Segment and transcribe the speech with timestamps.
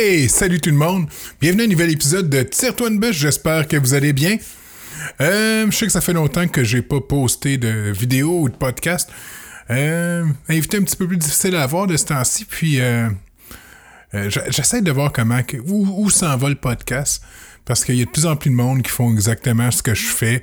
[0.00, 1.08] Hey, salut tout le monde.
[1.40, 3.16] Bienvenue à un nouvel épisode de Tire-toi une bûche.
[3.16, 4.36] J'espère que vous allez bien.
[5.20, 8.54] Euh, je sais que ça fait longtemps que j'ai pas posté de vidéo ou de
[8.54, 9.10] podcast.
[9.70, 12.44] Euh, invité un petit peu plus difficile à voir de ce temps-ci.
[12.44, 13.08] Puis euh,
[14.14, 17.20] euh, j'essaie de voir comment où, s'en va le podcast.
[17.64, 19.94] Parce qu'il y a de plus en plus de monde qui font exactement ce que
[19.94, 20.42] je fais.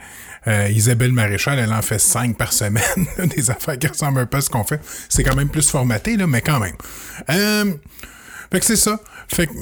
[0.69, 2.83] Isabelle Maréchal, elle en fait cinq par semaine.
[3.37, 4.81] des affaires qui ressemblent un peu à ce qu'on fait.
[5.07, 6.75] C'est quand même plus formaté, là, mais quand même.
[7.29, 7.73] Euh,
[8.51, 8.99] fait que c'est ça.
[9.27, 9.53] Fait que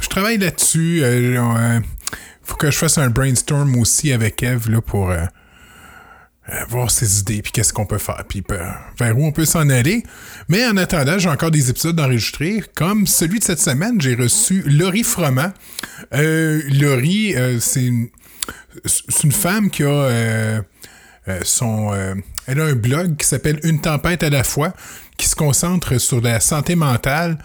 [0.00, 1.00] je travaille là-dessus.
[1.02, 1.80] Euh, euh,
[2.42, 5.24] faut que je fasse un brainstorm aussi avec Eve là, pour euh,
[6.48, 9.44] euh, voir ses idées, puis qu'est-ce qu'on peut faire, puis euh, vers où on peut
[9.44, 10.02] s'en aller.
[10.48, 12.62] Mais en attendant, j'ai encore des épisodes enregistrés.
[12.74, 15.52] Comme celui de cette semaine, j'ai reçu Laurie Froment.
[16.10, 18.08] Laurie, c'est une,
[19.22, 20.62] une femme qui a
[21.44, 21.92] son...
[22.46, 24.74] elle a un blog qui s'appelle Une tempête à la fois,
[25.16, 27.38] qui se concentre sur la santé mentale.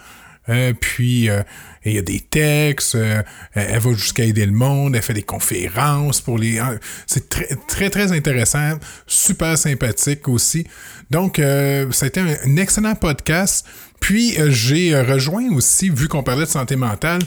[0.48, 1.42] Euh, puis, euh,
[1.84, 3.22] il y a des textes, euh,
[3.54, 6.58] elle va jusqu'à aider le monde, elle fait des conférences pour les...
[6.58, 10.66] euh, C'est très, très, très intéressant, super sympathique aussi.
[11.10, 13.66] Donc, été un, un excellent podcast.
[14.00, 17.20] Puis, j'ai rejoint aussi, vu qu'on parlait de santé mentale,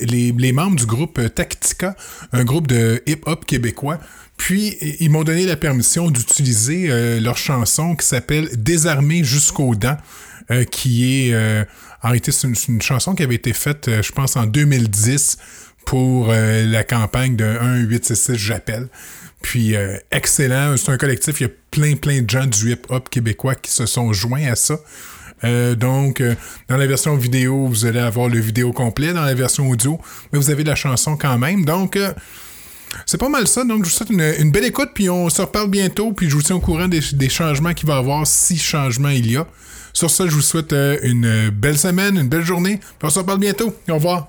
[0.00, 1.96] les, membres du groupe Tactica,
[2.32, 3.98] un groupe de hip-hop québécois.
[4.36, 9.96] Puis, ils m'ont donné la permission d'utiliser leur chanson qui s'appelle Désarmé jusqu'aux dents,
[10.50, 11.34] euh, qui est...
[11.34, 11.64] euh,
[12.02, 15.38] en réalité, c'est une, chanson qui avait été faite, euh, je pense, en 2010
[15.84, 18.88] pour la campagne de 1-866 J'appelle.
[19.40, 19.76] Puis,
[20.10, 20.76] excellent.
[20.76, 21.40] C'est un collectif.
[21.40, 24.56] Il y a plein, plein de gens du hip-hop québécois qui se sont joints à
[24.56, 24.80] ça.
[25.76, 26.20] Donc,
[26.68, 29.12] dans la version vidéo, vous allez avoir le vidéo complet.
[29.12, 30.00] Dans la version audio,
[30.32, 31.64] mais vous avez la chanson quand même.
[31.64, 31.96] Donc,
[33.04, 33.62] c'est pas mal ça.
[33.62, 34.90] Donc, je vous souhaite une, belle écoute.
[34.92, 36.12] Puis, on se reparle bientôt.
[36.14, 39.10] Puis, je vous tiens au courant des, des changements qu'il va y avoir, si changements
[39.10, 39.46] il y a.
[39.96, 42.80] Sur ça, je vous souhaite euh, une belle semaine, une belle journée.
[43.02, 43.74] On se reparle bientôt.
[43.88, 44.28] Au revoir.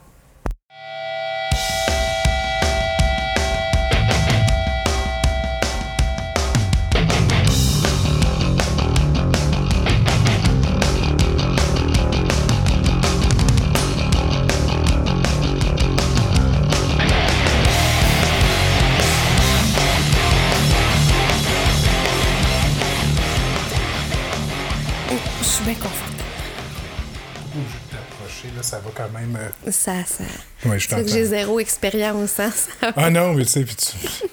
[29.72, 30.23] Ça, ça.
[30.66, 32.94] Ouais, je que j'ai zéro expérience, hein, ça.
[32.95, 33.92] Ah non, mais tu sais, puis tu.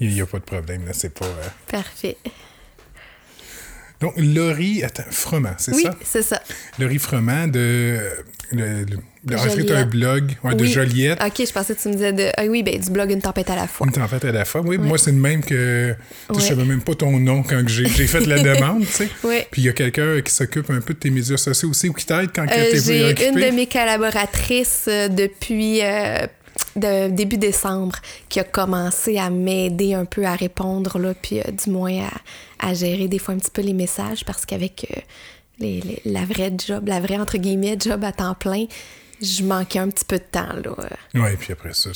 [0.00, 1.24] Il n'y a pas de problème, là, c'est pas.
[1.24, 1.48] euh.
[1.68, 2.16] Parfait.
[4.00, 4.82] Donc, Laurie.
[4.84, 5.94] Attends, Froment, c'est Oui, ça?
[6.04, 6.42] c'est ça.
[6.78, 7.98] Laurie Froment de.
[8.52, 10.70] Le, le, un blog ouais, de Oui.
[10.70, 11.20] Joliette.
[11.20, 12.28] Ok, je pensais que tu me disais de.
[12.36, 13.86] Ah oui, ben du blog Une tempête à la fois.
[13.86, 14.60] Une tempête à la fois.
[14.60, 15.94] Oui, moi, c'est le même que.
[16.32, 19.08] Je savais même pas ton nom quand j'ai fait la demande, tu sais.
[19.24, 19.40] Oui.
[19.50, 21.92] Puis il y a quelqu'un qui s'occupe un peu de tes médias sociaux aussi ou
[21.92, 26.26] qui t'aide quand Euh, tu es J'ai une de mes collaboratrices euh, depuis euh,
[26.76, 27.96] de- début décembre
[28.28, 32.06] qui a commencé à m'aider un peu à répondre, là, puis euh, du moins
[32.60, 34.86] à, gérer des fois un petit peu les messages parce qu'avec
[35.60, 38.66] euh, la vraie job, la vraie entre guillemets job à temps plein,
[39.22, 40.48] je manquais un petit peu de temps.
[40.62, 40.72] Là.
[41.14, 41.90] Oui, puis après ça,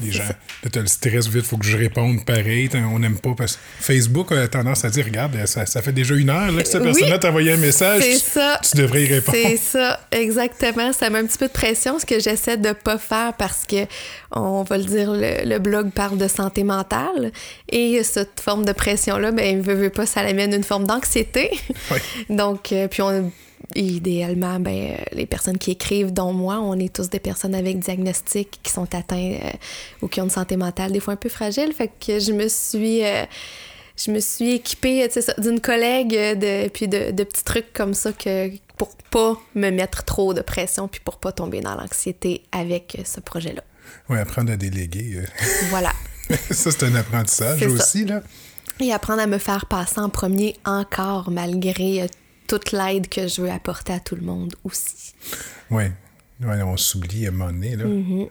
[0.00, 2.68] les gens, là, t'as le stress vite, faut que je réponde pareil.
[2.74, 6.14] On n'aime pas parce que Facebook a tendance à dire regarde, ça, ça fait déjà
[6.14, 8.02] une heure là, que cette Oui, personne-là t'a envoyé un message.
[8.02, 8.60] c'est tu, ça.
[8.68, 9.38] tu devrais y répondre.
[9.40, 10.92] C'est ça, exactement.
[10.92, 13.86] Ça met un petit peu de pression, ce que j'essaie de pas faire parce que,
[14.32, 17.32] on va le dire, le, le blog parle de santé mentale.
[17.68, 21.50] Et cette forme de pression-là, ben, veut, veut pas, ça l'amène une forme d'anxiété.
[21.90, 21.98] Oui.
[22.28, 23.30] Donc, euh, puis on,
[23.74, 27.78] idéalement, ben, euh, les personnes qui écrivent, dont moi, on est tous des personnes avec
[27.78, 29.50] diagnostic qui sont atteints euh,
[30.02, 31.72] ou qui ont une santé mentale des fois un peu fragile.
[31.72, 33.04] Fait que je me suis...
[33.04, 33.24] euh,
[33.96, 38.50] je me suis équipée d'une collègue de, puis de, de petits trucs comme ça que,
[38.78, 43.20] pour pas me mettre trop de pression puis pour pas tomber dans l'anxiété avec ce
[43.20, 43.62] projet-là.
[44.08, 45.20] Oui, apprendre à déléguer.
[45.68, 45.92] Voilà.
[46.50, 47.66] ça, c'est un apprentissage ça.
[47.66, 48.06] aussi.
[48.06, 48.22] Là.
[48.78, 52.08] Et apprendre à me faire passer en premier encore malgré
[52.50, 55.14] toute l'aide que je veux apporter à tout le monde aussi.
[55.70, 55.84] Oui.
[56.40, 57.76] Ouais, on s'oublie à un moment donné.
[57.76, 57.84] Là.
[57.84, 58.26] Mm.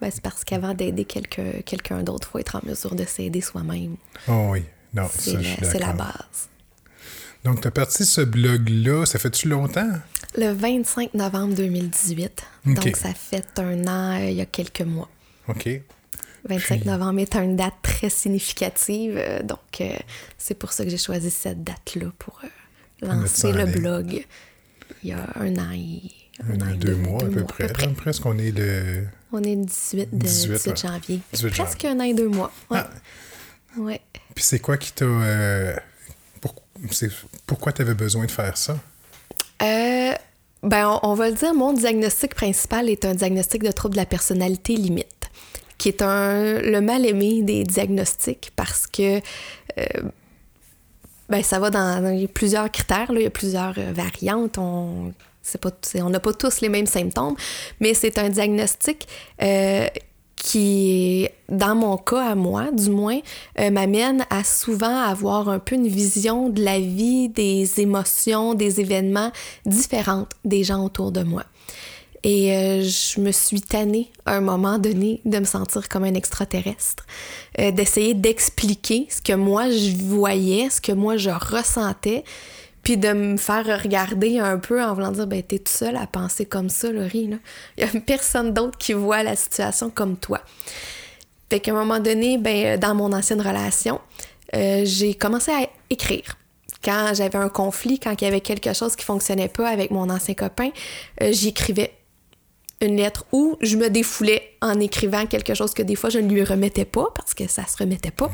[0.00, 3.96] Ben, c'est parce qu'avant d'aider quelqu'un d'autre, il faut être en mesure de s'aider soi-même.
[4.28, 4.62] Oh oui.
[4.94, 6.48] Non, C'est la, base.
[7.44, 9.92] Donc, tu as parti ce blog-là, ça fait-tu longtemps?
[10.38, 12.42] Le 25 novembre 2018.
[12.66, 12.74] Ok.
[12.74, 15.10] Donc, ça fait un an, euh, il y a quelques mois.
[15.48, 15.68] OK.
[16.48, 19.94] 25 Puis- novembre est une date très significative, euh, donc euh,
[20.38, 22.48] c'est pour ça que j'ai choisi cette date-là pour euh,
[23.02, 24.24] en le blog
[25.02, 26.02] il y a un an et,
[26.42, 27.68] Un an, et deux, mois à peu près.
[27.94, 29.04] presque, on est le.
[29.32, 30.76] On est le 18, de, 18, 18 ouais.
[30.76, 31.20] janvier.
[31.32, 32.52] 18 Presque un an et deux mois.
[32.70, 32.78] Ouais.
[32.80, 32.90] Ah.
[33.78, 34.00] Ouais.
[34.34, 35.04] Puis c'est quoi qui t'a.
[35.04, 35.76] euh,
[36.40, 36.54] pour-
[37.46, 38.78] Pourquoi tu avais besoin de faire ça?
[39.62, 40.12] Euh,
[40.62, 44.06] Ben, on, va le dire, mon diagnostic principal est un diagnostic de trouble de la
[44.06, 45.30] personnalité limite,
[45.78, 49.18] qui est un, le mal-aimé des diagnostics parce que
[49.78, 49.84] euh,
[51.28, 54.58] ben, ça va dans, plusieurs critères, là, il y a plusieurs euh, variantes.
[54.58, 55.12] On
[55.60, 57.36] pas, n'a pas tous les mêmes symptômes,
[57.80, 59.06] mais c'est un diagnostic
[59.42, 59.86] euh,
[60.34, 63.18] qui, dans mon cas à moi, du moins,
[63.58, 68.80] euh, m'amène à souvent avoir un peu une vision de la vie, des émotions, des
[68.80, 69.32] événements
[69.64, 71.44] différentes des gens autour de moi.
[72.28, 76.14] Et euh, je me suis tannée à un moment donné de me sentir comme un
[76.14, 77.06] extraterrestre,
[77.60, 82.24] euh, d'essayer d'expliquer ce que moi je voyais, ce que moi je ressentais,
[82.82, 86.08] puis de me faire regarder un peu en voulant dire ben t'es tout seul à
[86.08, 87.30] penser comme ça Laurie
[87.78, 90.40] il y a personne d'autre qui voit la situation comme toi.
[91.48, 94.00] Fait qu'à un moment donné ben dans mon ancienne relation
[94.56, 96.36] euh, j'ai commencé à écrire.
[96.84, 100.10] Quand j'avais un conflit quand il y avait quelque chose qui fonctionnait pas avec mon
[100.10, 100.70] ancien copain
[101.22, 101.92] euh, j'écrivais
[102.80, 106.30] une lettre ou je me défoulais en écrivant quelque chose que des fois je ne
[106.30, 108.30] lui remettais pas parce que ça se remettait pas.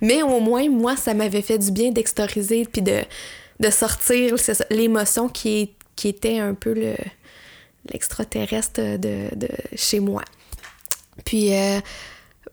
[0.00, 3.00] Mais au moins, moi, ça m'avait fait du bien d'extoriser puis de,
[3.58, 4.36] de sortir
[4.70, 6.94] l'émotion qui, qui était un peu le,
[7.92, 10.22] l'extraterrestre de, chez moi.
[11.24, 11.80] Puis, euh,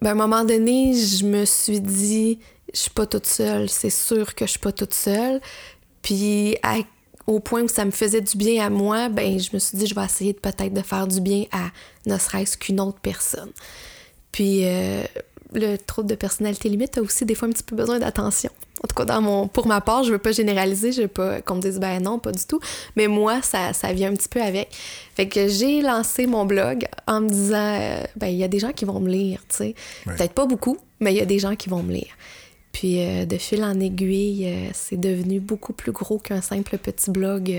[0.01, 2.39] ben, à un moment donné, je me suis dit,
[2.73, 5.39] je suis pas toute seule, c'est sûr que je suis pas toute seule.
[6.01, 6.57] Puis,
[7.27, 9.85] au point où ça me faisait du bien à moi, ben, je me suis dit,
[9.85, 11.69] je vais essayer de peut-être de faire du bien à
[12.05, 13.51] ne serait-ce qu'une autre personne.
[14.31, 15.03] Puis, euh,
[15.53, 18.51] le trouble de personnalité limite a aussi des fois un petit peu besoin d'attention.
[18.83, 21.41] En tout cas, dans mon, pour ma part, je veux pas généraliser, je veux pas
[21.41, 22.59] qu'on me dise ben non, pas du tout.
[22.95, 24.69] Mais moi, ça, ça vient un petit peu avec.
[25.15, 28.59] Fait que j'ai lancé mon blog en me disant euh, ben il y a des
[28.59, 29.75] gens qui vont me lire, tu sais.
[30.05, 32.13] Peut-être pas beaucoup, mais il y a des gens qui vont me lire.
[32.71, 37.11] Puis euh, de fil en aiguille, euh, c'est devenu beaucoup plus gros qu'un simple petit
[37.11, 37.55] blog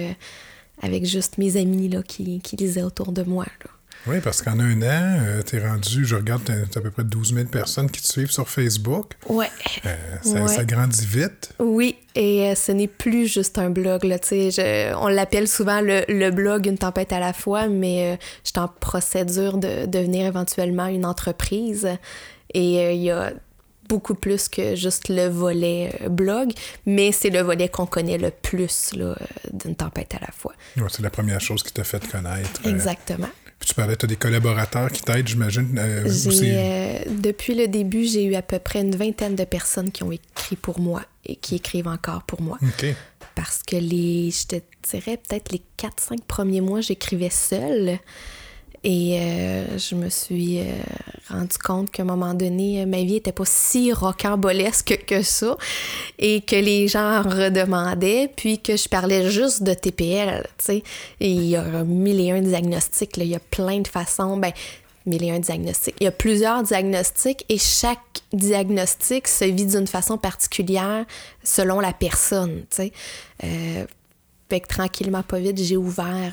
[0.81, 3.47] avec juste mes amis là, qui, qui lisaient autour de moi.
[3.65, 3.71] Là.
[4.07, 7.05] Oui, parce qu'en un an, euh, tu es rendu, je regarde, tu à peu près
[7.05, 9.15] 12 000 personnes qui te suivent sur Facebook.
[9.29, 9.51] Ouais.
[9.85, 11.53] Euh, ça, grandit vite.
[11.59, 14.05] Oui, et euh, ce n'est plus juste un blog.
[14.05, 18.59] Là, je, on l'appelle souvent le, blog Une tempête à la fois, mais je suis
[18.59, 21.89] en procédure de devenir éventuellement une entreprise.
[22.55, 23.33] Et il y a
[23.89, 26.53] beaucoup plus que juste le volet blog,
[26.87, 28.93] mais c'est le volet qu'on connaît le plus
[29.53, 30.55] d'une tempête à la fois.
[30.89, 32.67] c'est la première chose qui t'a fait connaître.
[32.67, 33.29] Exactement.
[33.59, 35.77] Puis tu parlais, tu as des collaborateurs qui t'aident, j'imagine.
[35.79, 40.05] Euh, euh, depuis le début, j'ai eu à peu près une vingtaine de personnes qui
[40.05, 42.59] ont écrit pour moi et qui écrivent encore pour moi.
[43.35, 44.57] Parce que les, je te
[44.89, 47.99] dirais, peut-être les 4-5 premiers mois, j'écrivais seule.
[48.85, 50.65] Et euh, je me suis euh,
[51.29, 55.57] rendu compte qu'à un moment donné, ma vie n'était pas si rocambolesque que ça
[56.19, 60.47] et que les gens redemandaient, puis que je parlais juste de TPL.
[61.21, 64.53] Il y a mille et un diagnostics, il y a plein de façons, ben,
[65.07, 65.97] mille et un diagnostics.
[66.01, 67.99] Il y a plusieurs diagnostics et chaque
[68.33, 71.05] diagnostic se vit d'une façon particulière
[71.43, 72.65] selon la personne.
[72.79, 73.87] Euh,
[74.49, 76.33] fait que tranquillement, pas vite, j'ai ouvert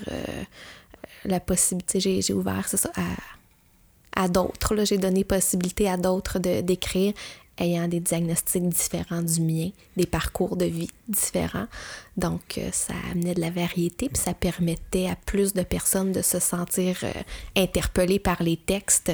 [1.26, 4.86] la possibilité, j'ai ouvert, ça, à, à d'autres.
[4.86, 7.14] J'ai donné possibilité à d'autres d'écrire
[7.58, 11.68] ayant des diagnostics différents du mien, des parcours de vie différents.
[12.18, 16.22] Donc, euh, ça amenait de la variété, puis ça permettait à plus de personnes de
[16.22, 17.12] se sentir euh,
[17.56, 19.12] interpellées par les textes,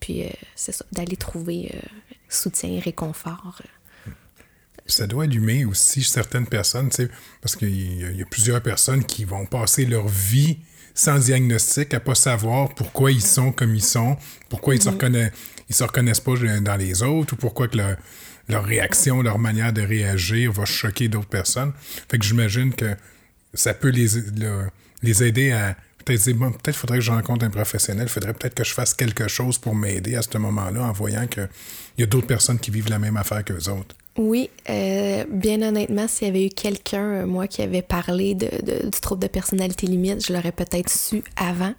[0.00, 1.72] puis euh, c'est ça, d'aller trouver
[2.28, 3.62] soutien et réconfort.
[4.86, 6.90] Ça doit allumer aussi certaines personnes,
[7.42, 10.58] parce qu'il y, a plusieurs personnes qui vont passer leur vie
[10.98, 14.16] sans diagnostic, à pas savoir pourquoi ils sont comme ils sont,
[14.48, 15.30] pourquoi ils ne se, reconnaissent,
[15.68, 17.78] ils se reconnaissent pas dans les autres, ou pourquoi que
[18.48, 21.72] leur, réaction, leur manière de réagir va choquer d'autres personnes.
[22.10, 22.96] Fait que j'imagine que
[23.54, 24.08] ça peut les,
[25.04, 28.54] les aider à peut-être dire, bon, peut-être faudrait que je rencontre un professionnel, faudrait peut-être
[28.54, 31.48] que je fasse quelque chose pour m'aider à ce moment-là en voyant qu'il
[31.98, 33.94] y a d'autres personnes qui vivent la même affaire qu'eux autres.
[34.18, 38.48] Oui, euh, bien honnêtement, s'il y avait eu quelqu'un, euh, moi, qui avait parlé de,
[38.90, 41.72] du trouble de personnalité limite, je l'aurais peut-être su avant.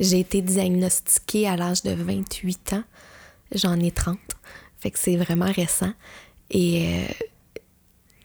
[0.00, 2.82] J'ai été diagnostiquée à l'âge de 28 ans.
[3.54, 4.18] J'en ai 30.
[4.80, 5.92] Fait que c'est vraiment récent.
[6.50, 7.06] Et, euh,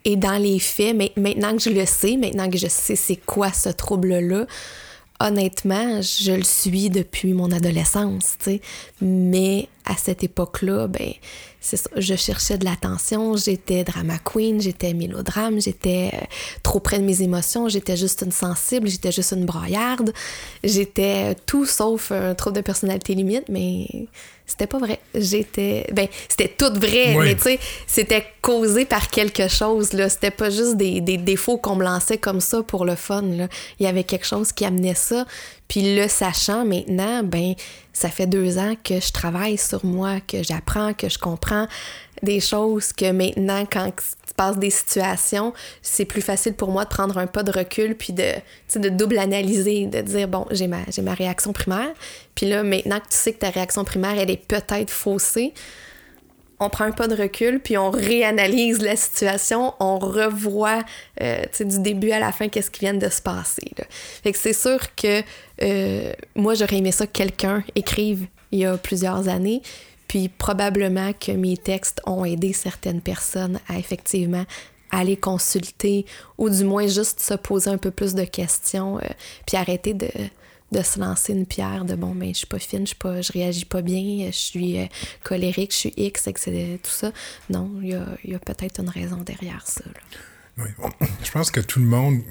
[0.06, 3.54] et dans les faits, maintenant que je le sais, maintenant que je sais c'est quoi
[3.54, 4.48] ce trouble-là,
[5.20, 8.62] honnêtement, je le suis depuis mon adolescence, tu sais.
[9.02, 11.12] Mais à cette époque-là, ben,
[11.98, 16.26] je cherchais de l'attention, j'étais drama queen, j'étais mélodrame, j'étais euh,
[16.64, 20.14] trop près de mes émotions, j'étais juste une sensible, j'étais juste une broyarde,
[20.64, 23.88] j'étais tout sauf un trouble de personnalité limite, mais
[24.52, 25.00] c'était pas vrai.
[25.16, 25.88] J'étais.
[25.94, 30.10] Ben, c'était tout vrai, mais tu sais, c'était causé par quelque chose, là.
[30.10, 33.48] C'était pas juste des, des défauts qu'on me lançait comme ça pour le fun, là.
[33.80, 35.26] Il y avait quelque chose qui amenait ça.
[35.72, 37.54] Puis le sachant maintenant, ben,
[37.94, 41.66] ça fait deux ans que je travaille sur moi, que j'apprends, que je comprends
[42.22, 46.90] des choses que maintenant, quand tu passes des situations, c'est plus facile pour moi de
[46.90, 48.34] prendre un pas de recul puis de,
[48.76, 51.94] de double analyser, de dire, bon, j'ai ma, j'ai ma réaction primaire.
[52.36, 55.54] Puis là, maintenant que tu sais que ta réaction primaire, elle est peut-être faussée,
[56.62, 60.84] on prend un pas de recul, puis on réanalyse la situation, on revoit
[61.20, 63.72] euh, du début à la fin qu'est-ce qui vient de se passer.
[64.34, 65.24] C'est sûr que
[65.64, 69.64] euh, moi, j'aurais aimé ça que quelqu'un écrive il y a plusieurs années,
[70.08, 74.46] puis probablement que mes textes ont aidé certaines personnes à effectivement
[74.92, 76.06] aller consulter
[76.38, 79.08] ou du moins juste se poser un peu plus de questions, euh,
[79.48, 80.10] puis arrêter de
[80.72, 83.22] de se lancer une pierre de bon, ben, je suis pas fine, je suis pas,
[83.22, 84.86] je réagis pas bien, je suis euh,
[85.24, 86.80] colérique, je suis X, etc.
[86.82, 87.12] Tout ça.
[87.50, 89.84] Non, il y a, y a peut-être une raison derrière ça.
[90.58, 90.70] Oui,
[91.24, 92.22] je pense que tout le monde,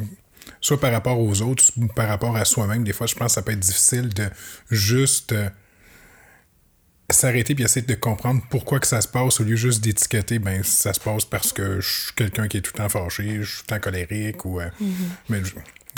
[0.60, 3.32] soit par rapport aux autres ou par rapport à soi-même, des fois, je pense que
[3.32, 4.28] ça peut être difficile de
[4.70, 5.50] juste euh,
[7.10, 10.62] s'arrêter puis essayer de comprendre pourquoi que ça se passe au lieu juste d'étiqueter ben
[10.62, 13.50] ça se passe parce que je suis quelqu'un qui est tout le temps fâché, je
[13.50, 14.92] suis tout le temps colérique ou euh, mm-hmm.
[15.28, 15.40] mais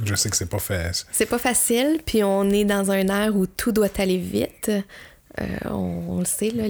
[0.03, 1.07] je sais que c'est pas facile.
[1.13, 4.71] C'est pas facile, puis on est dans un air où tout doit aller vite.
[5.41, 6.65] Euh, on, le sait, là,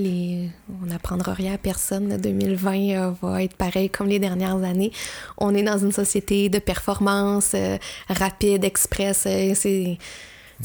[0.83, 2.17] on n'apprendra rien à personne.
[2.17, 4.93] 2020 euh, va être pareil comme les dernières années.
[5.39, 7.77] On est dans une société de performance euh,
[8.09, 9.27] rapide, express.
[9.55, 9.99] c'est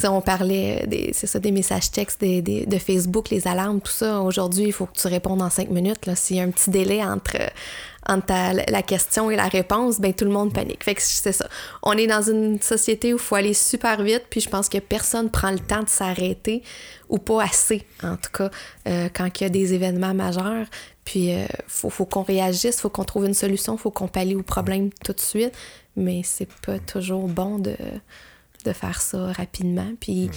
[0.03, 4.21] on parlait des, c'est ça, des messages textes des, de Facebook, les alarmes, tout ça.
[4.21, 6.07] Aujourd'hui, il faut que tu répondes en cinq minutes.
[6.13, 7.38] S'il y a un petit délai entre,
[8.07, 8.33] entre
[8.71, 10.83] la question et la réponse, ben tout le monde panique.
[10.83, 11.47] Fait que c'est ça.
[11.83, 14.77] On est dans une société où il faut aller super vite, puis je pense que
[14.77, 16.63] personne prend le temps de s'arrêter,
[17.09, 18.49] ou pas assez, en tout cas,
[18.87, 20.65] euh, quand il y a des événements majeurs.
[21.05, 24.35] Puis il euh, faut, faut qu'on réagisse, faut qu'on trouve une solution, faut qu'on pallie
[24.35, 25.53] au problème tout de suite,
[25.95, 27.75] mais c'est pas toujours bon de
[28.67, 29.91] de faire ça rapidement.
[29.99, 30.29] Puis,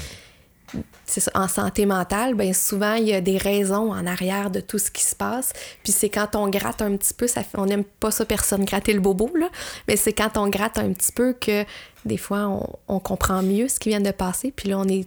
[1.34, 4.90] en santé mentale, bien souvent, il y a des raisons en arrière de tout ce
[4.90, 5.52] qui se passe.
[5.82, 8.92] Puis c'est quand on gratte un petit peu, ça on n'aime pas ça, personne, gratter
[8.92, 9.48] le bobo, là,
[9.88, 11.64] mais c'est quand on gratte un petit peu que
[12.04, 14.52] des fois, on, comprend mieux ce qui vient de passer.
[14.54, 15.06] Puis là, on est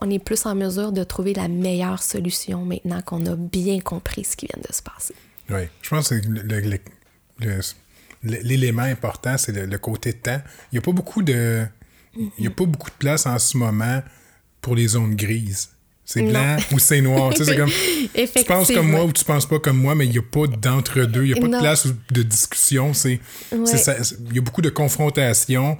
[0.00, 4.24] on est plus en mesure de trouver la meilleure solution maintenant qu'on a bien compris
[4.24, 5.14] ce qui vient de se passer.
[5.50, 6.14] Oui, je pense que
[8.22, 10.40] l'élément important, c'est le, côté temps.
[10.70, 11.66] Il n'y a pas beaucoup de
[12.16, 14.02] il n'y a pas beaucoup de place en ce moment
[14.60, 15.70] pour les zones grises.
[16.04, 17.32] C'est blanc ou c'est noir.
[17.32, 17.70] tu sais, comme,
[18.14, 20.48] tu penses comme moi ou tu penses pas comme moi, mais il n'y a pas
[20.48, 21.24] d'entre-deux.
[21.24, 22.92] Il n'y a pas de place de discussion.
[22.94, 23.20] C'est,
[23.52, 25.78] il y a beaucoup de confrontation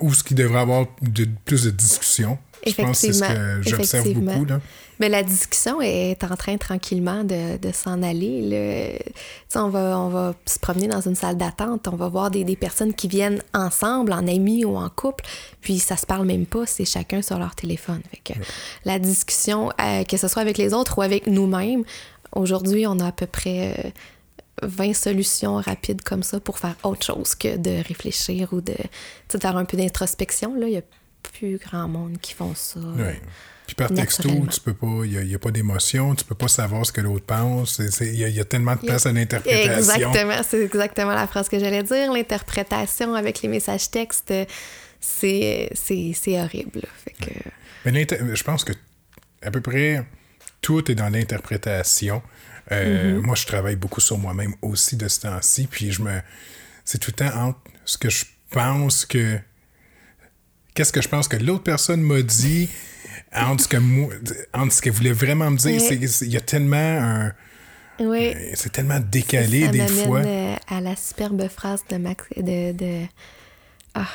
[0.00, 2.36] où ce qui devrait avoir de, plus de discussion.
[2.66, 4.44] Je pense que c'est ce que j'observe beaucoup.
[4.44, 4.60] Là.
[5.02, 9.00] Mais la discussion est en train tranquillement de, de s'en aller.
[9.56, 12.54] On, va, on va se promener dans une salle d'attente, on va voir des, des,
[12.54, 15.24] personnes qui viennent ensemble, en amis ou en couple,
[15.60, 18.00] puis ça se parle même pas, c'est chacun sur leur téléphone.
[18.12, 18.38] Fait que
[18.84, 21.82] La discussion, euh, que ce soit avec les autres ou avec nous-mêmes,
[22.30, 23.92] aujourd'hui, on a à peu près...
[24.62, 28.76] 20 euh, solutions rapides comme ça pour faire autre chose que de réfléchir ou de
[29.28, 30.54] faire un peu d'introspection.
[30.60, 30.82] Il n'y a
[31.22, 32.80] plus grand monde qui font ça.
[33.66, 36.84] Puis par texto, tu peux pas, il n'y a, pas d'émotion, tu peux pas savoir
[36.84, 37.80] ce que l'autre pense.
[38.00, 39.94] Il y, a tellement de place à l'interprétation.
[39.94, 42.12] Exactement, c'est exactement la phrase que j'allais dire.
[42.12, 44.32] L'interprétation avec les messages textes,
[45.00, 45.70] c'est
[46.28, 46.82] horrible.
[47.04, 47.32] Fait que...
[47.84, 48.72] Mais je pense que
[49.42, 50.04] à peu près
[50.62, 52.22] tout est dans l'interprétation.
[52.70, 53.22] Euh, mm-hmm.
[53.22, 56.20] Moi, je travaille beaucoup sur moi-même aussi de ce temps-ci, puis je me.
[56.84, 59.38] C'est tout le temps entre ce que je pense que.
[60.74, 62.68] Qu'est-ce que je pense que l'autre personne m'a dit
[63.34, 64.12] entre ce que moi,
[64.54, 65.80] entre ce qu'elle voulait vraiment me dire,
[66.22, 67.32] il y a tellement un.
[68.00, 68.34] Oui.
[68.54, 70.20] C'est tellement décalé des fois.
[70.20, 72.24] Euh, à la superbe phrase de Max.
[72.36, 73.06] De, de...
[73.94, 74.08] Ah,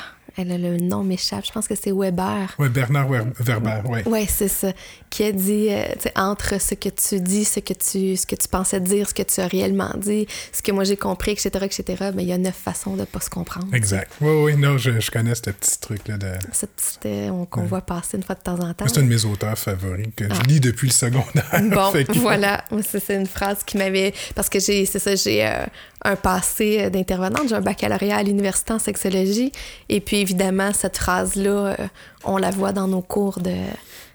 [0.44, 2.54] le nom m'échappe, je pense que c'est Weber.
[2.58, 4.00] Oui, Bernard Weber, oui.
[4.06, 4.72] Oui, c'est ça.
[5.10, 5.84] Qui a dit, euh,
[6.16, 9.22] entre ce que tu dis, ce que tu, ce que tu pensais dire, ce que
[9.22, 12.38] tu as réellement dit, ce que moi j'ai compris, etc., etc., mais il y a
[12.38, 13.68] neuf façons de ne pas se comprendre.
[13.72, 14.12] Exact.
[14.20, 16.18] Oui, oui, non, je, je, connais ce petit truc-là.
[16.18, 16.32] De...
[16.52, 18.86] Ce petit, euh, qu'on voit passer une fois de temps en temps.
[18.86, 20.42] C'est un de mes auteurs favoris que je ah.
[20.46, 21.62] lis depuis le secondaire.
[21.62, 22.64] Bon, voilà.
[22.82, 24.12] C'est une phrase qui m'avait...
[24.34, 25.46] Parce que j'ai, c'est ça, j'ai...
[25.46, 25.64] Euh,
[26.04, 27.48] un passé d'intervenante.
[27.48, 29.52] J'ai un baccalauréat à l'université en sexologie.
[29.88, 31.88] Et puis, évidemment, cette phrase-là, euh,
[32.24, 33.56] on la voit dans nos cours de,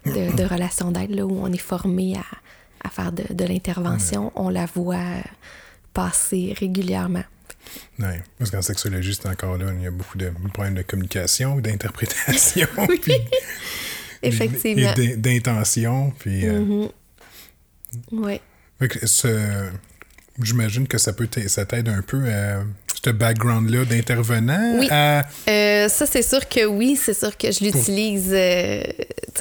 [0.05, 4.32] de, de relations d'aide, là, où on est formé à, à faire de, de l'intervention.
[4.36, 5.22] On la voit euh,
[5.93, 7.24] passer régulièrement.
[8.00, 8.05] Oui,
[8.38, 12.67] parce qu'en sexologie, c'est encore là, il y a beaucoup de problèmes de communication, d'interprétation,
[12.89, 13.00] Oui.
[13.01, 13.13] puis
[14.22, 14.93] Effectivement.
[14.98, 16.48] et d'in- d'intention, puis...
[16.48, 16.89] euh, Mhm.
[18.12, 18.39] Oui.
[20.41, 22.63] J'imagine que ça peut ça t'aide un peu à
[23.04, 24.88] ce background-là d'intervenant Oui.
[24.90, 25.24] à...
[25.50, 28.82] Euh, ça, c'est sûr que oui, c'est sûr que je l'utilise euh,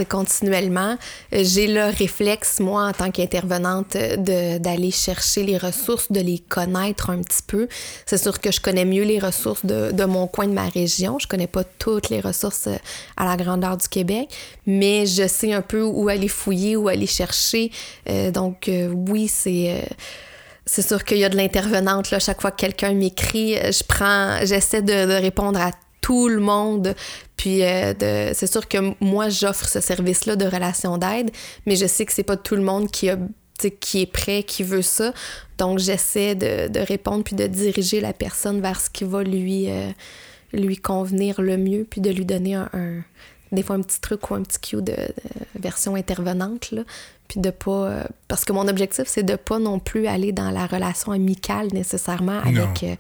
[0.09, 0.97] continuellement.
[1.33, 7.11] Euh, J'ai le réflexe, moi, en tant qu'intervenante, d'aller chercher les ressources, de les connaître
[7.11, 7.69] un petit peu.
[8.05, 11.19] C'est sûr que je connais mieux les ressources de, de mon coin de ma région.
[11.21, 12.69] Je connais pas toutes les ressources
[13.17, 14.29] à la grandeur du Québec,
[14.67, 17.71] mais je sais un peu où aller fouiller, où aller chercher.
[18.09, 18.69] Euh, donc,
[19.09, 19.85] oui, c'est...
[20.67, 24.39] c'est sûr qu'il y a de l'intervenante là chaque fois que quelqu'un m'écrit je prends
[24.45, 26.95] j'essaie de, répondre à tout le monde.
[27.37, 31.31] Puis euh, de- c'est sûr que moi j'offre ce service là de relation d'aide
[31.67, 33.17] mais je sais que c'est pas tout le monde qui a
[33.81, 35.13] qui est prêt qui veut ça.
[35.59, 39.91] Donc j'essaie de, répondre puis de diriger la personne vers ce qui va lui euh,
[40.53, 43.05] lui convenir le mieux puis de lui donner un-
[43.53, 46.83] des fois un petit truc ou un petit cue de, de version intervenante là
[47.29, 50.51] puis de pas euh, parce que mon objectif c'est de pas non plus aller dans
[50.51, 52.97] la relation amicale nécessairement avec euh,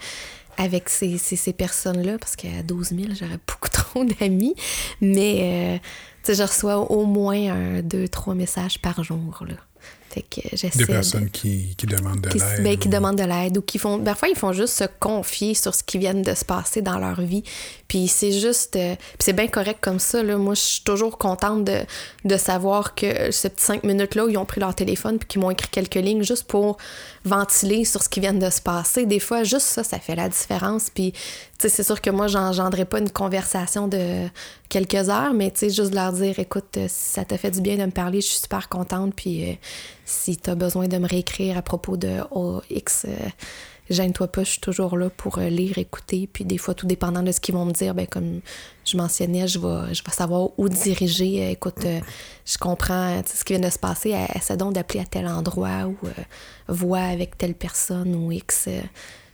[0.58, 4.54] avec ces, ces, ces personnes-là, parce qu'à 12 000, j'aurais beaucoup trop d'amis.
[5.00, 5.80] Mais,
[6.28, 9.54] euh, je reçois au moins un, deux, trois messages par jour, là.
[10.12, 12.62] Fait que j'essaie Des de- personnes qui, qui demandent de qui, l'aide.
[12.62, 13.98] ben, qui ou- demandent de l'aide ou qui font.
[13.98, 17.20] Parfois, ils font juste se confier sur ce qui vient de se passer dans leur
[17.20, 17.42] vie.
[17.88, 18.76] Puis c'est juste.
[18.76, 20.22] euh, puis c'est bien correct comme ça.
[20.22, 20.36] Là.
[20.36, 21.78] Moi, je suis toujours contente de,
[22.24, 25.40] de savoir que ces petits cinq minutes-là où ils ont pris leur téléphone puis qu'ils
[25.40, 26.76] m'ont écrit quelques lignes juste pour
[27.24, 29.06] ventiler sur ce qui vient de se passer.
[29.06, 30.90] Des fois, juste ça, ça fait la différence.
[30.90, 31.20] Puis, tu
[31.58, 34.28] sais, c'est sûr que moi, j'engendrais pas une conversation de
[34.68, 37.60] quelques heures, mais tu sais, juste leur dire, écoute, euh, si ça t'a fait du
[37.60, 39.14] bien de me parler, je suis super contente.
[39.14, 39.54] Puis, euh,
[40.04, 42.60] si t'as besoin de me réécrire à propos de euh,
[43.92, 46.28] gêne-toi pas, je suis toujours là pour euh, lire, écouter.
[46.32, 48.40] Puis, des fois, tout dépendant de ce qu'ils vont me dire, ben, comme
[48.84, 51.44] je mentionnais, je vais, je vais savoir où diriger.
[51.46, 52.00] Euh, Écoute, euh,
[52.46, 54.14] je comprends ce qui vient de se passer.
[54.34, 56.22] Essaie donc d'appeler à tel endroit ou euh,
[56.68, 58.68] vois avec telle personne ou X.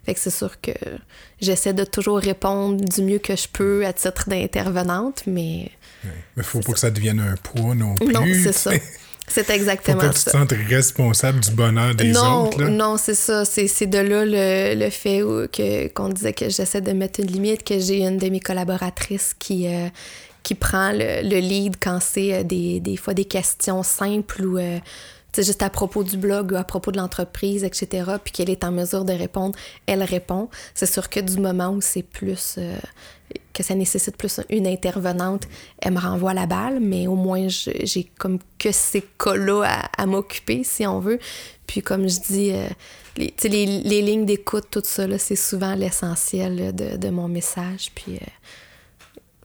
[0.05, 0.73] Fait que c'est sûr que
[1.41, 5.71] j'essaie de toujours répondre du mieux que je peux à titre d'intervenante, mais
[6.05, 6.11] Ouais.
[6.37, 8.13] Mais faut pas que ça devienne un poids non plus.
[8.13, 8.71] non, c'est ça.
[9.29, 12.63] C'est exactement que tu te sentes responsable du bonheur des non, autres.
[12.63, 12.71] Là.
[12.71, 13.45] non, c'est ça.
[13.45, 15.23] C'est de là le, le fait
[15.95, 19.67] qu'on disait que j'essaie de mettre une limite, que j'ai une de mes collaboratrices qui,
[19.67, 19.89] euh,
[20.43, 24.59] qui prend le, le lead quand c'est euh, des, des fois des questions simples ou
[24.59, 24.79] euh,
[25.33, 28.65] tu juste à propos du blog ou à propos de l'entreprise, etc., puis qu'elle est
[28.65, 30.49] en mesure de répondre, elle répond.
[30.75, 32.57] C'est sûr que du moment où c'est plus...
[32.59, 32.77] euh,
[33.53, 35.49] que ça nécessite plus une intervenante,
[35.81, 40.65] elle me renvoie la balle, mais au moins j'ai comme que ces cas-là à, m'occuper,
[40.65, 41.19] si on veut.
[41.67, 42.67] Puis comme je dis, euh,
[43.17, 43.33] les,
[43.67, 47.91] les, lignes d'écoute, tout ça, c'est souvent l'essentiel de, de mon message.
[47.95, 48.27] Puis euh,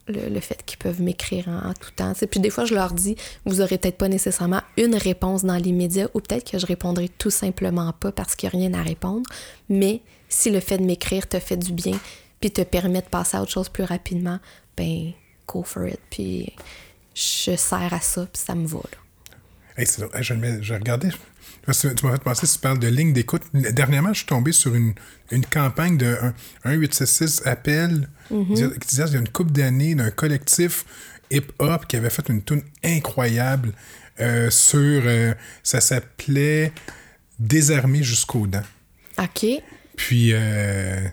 [0.08, 2.12] le, le fait qu'ils peuvent m'écrire en, tout temps.
[2.30, 6.08] Puis des fois, je leur dis, vous aurez peut-être pas nécessairement une réponse dans l'immédiat,
[6.14, 9.28] ou peut-être que je répondrai tout simplement pas parce qu'il n'y a rien à répondre.
[9.68, 11.98] Mais si le fait de m'écrire te fait du bien,
[12.44, 14.38] puis te permet de passer à autre chose plus rapidement,
[14.76, 15.12] ben,
[15.48, 15.98] go for it.
[16.10, 16.52] Puis
[17.14, 18.80] je sers à ça, puis ça me va.
[18.80, 18.98] Là.
[19.78, 21.08] Hey, je, je regardais.
[21.08, 23.40] Tu m'as fait penser, si tu parles de ligne d'écoute.
[23.54, 24.92] Dernièrement, je suis tombé sur une,
[25.30, 26.16] une campagne de
[26.66, 28.46] 1866 appel Mm-hmm.
[28.46, 30.84] qui disait qui disait qu'il y a une couple d'années d'un collectif
[31.30, 33.72] hip-hop qui avait fait une tune incroyable
[34.20, 35.02] euh, sur.
[35.04, 36.72] euh, ça s'appelait
[37.38, 38.62] Désarmé jusqu'aux dents.
[39.18, 39.46] OK.
[39.96, 41.06] Puis, euh,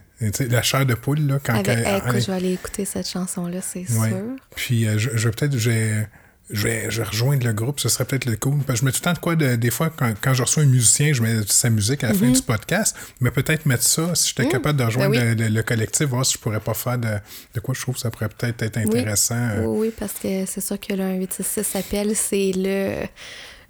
[0.50, 1.54] la chair de poule, là, quand.
[1.54, 4.10] Avec, elle- écoute, elle- je vais aller écouter cette chanson-là, c'est Ouais.
[4.10, 4.22] sûr.
[4.56, 6.08] Puis euh, je, je vais peut-être je vais,
[6.50, 8.60] je vais, je vais rejoindre le groupe, ce serait peut-être le cool.
[8.60, 10.42] Parce que je mets tout le temps de quoi de- des fois quand, quand je
[10.44, 13.84] reçois un musicien, je mets sa musique à la fin du podcast, mais peut-être mettre
[13.84, 15.20] ça, si j'étais capable de rejoindre Mm-hmm.
[15.20, 15.36] Ben oui.
[15.38, 17.08] le, le- le collectif, voir si je pourrais pas faire de,
[17.56, 19.36] de quoi je trouve que ça pourrait peut-être être intéressant.
[19.36, 19.64] euh.
[19.66, 23.08] Oui, oui, parce que c'est sûr que le 1866 s'appelle, c'est le,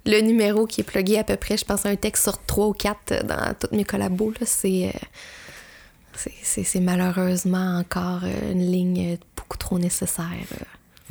[0.04, 2.72] le numéro qui est plugué à peu près, je pense, un texte sur trois ou
[2.72, 4.32] quatre dans toutes mes collabos.
[4.40, 4.44] là.
[4.46, 4.98] C'est, euh,
[6.14, 10.26] c'est, malheureusement encore euh, une ligne beaucoup trop nécessaire.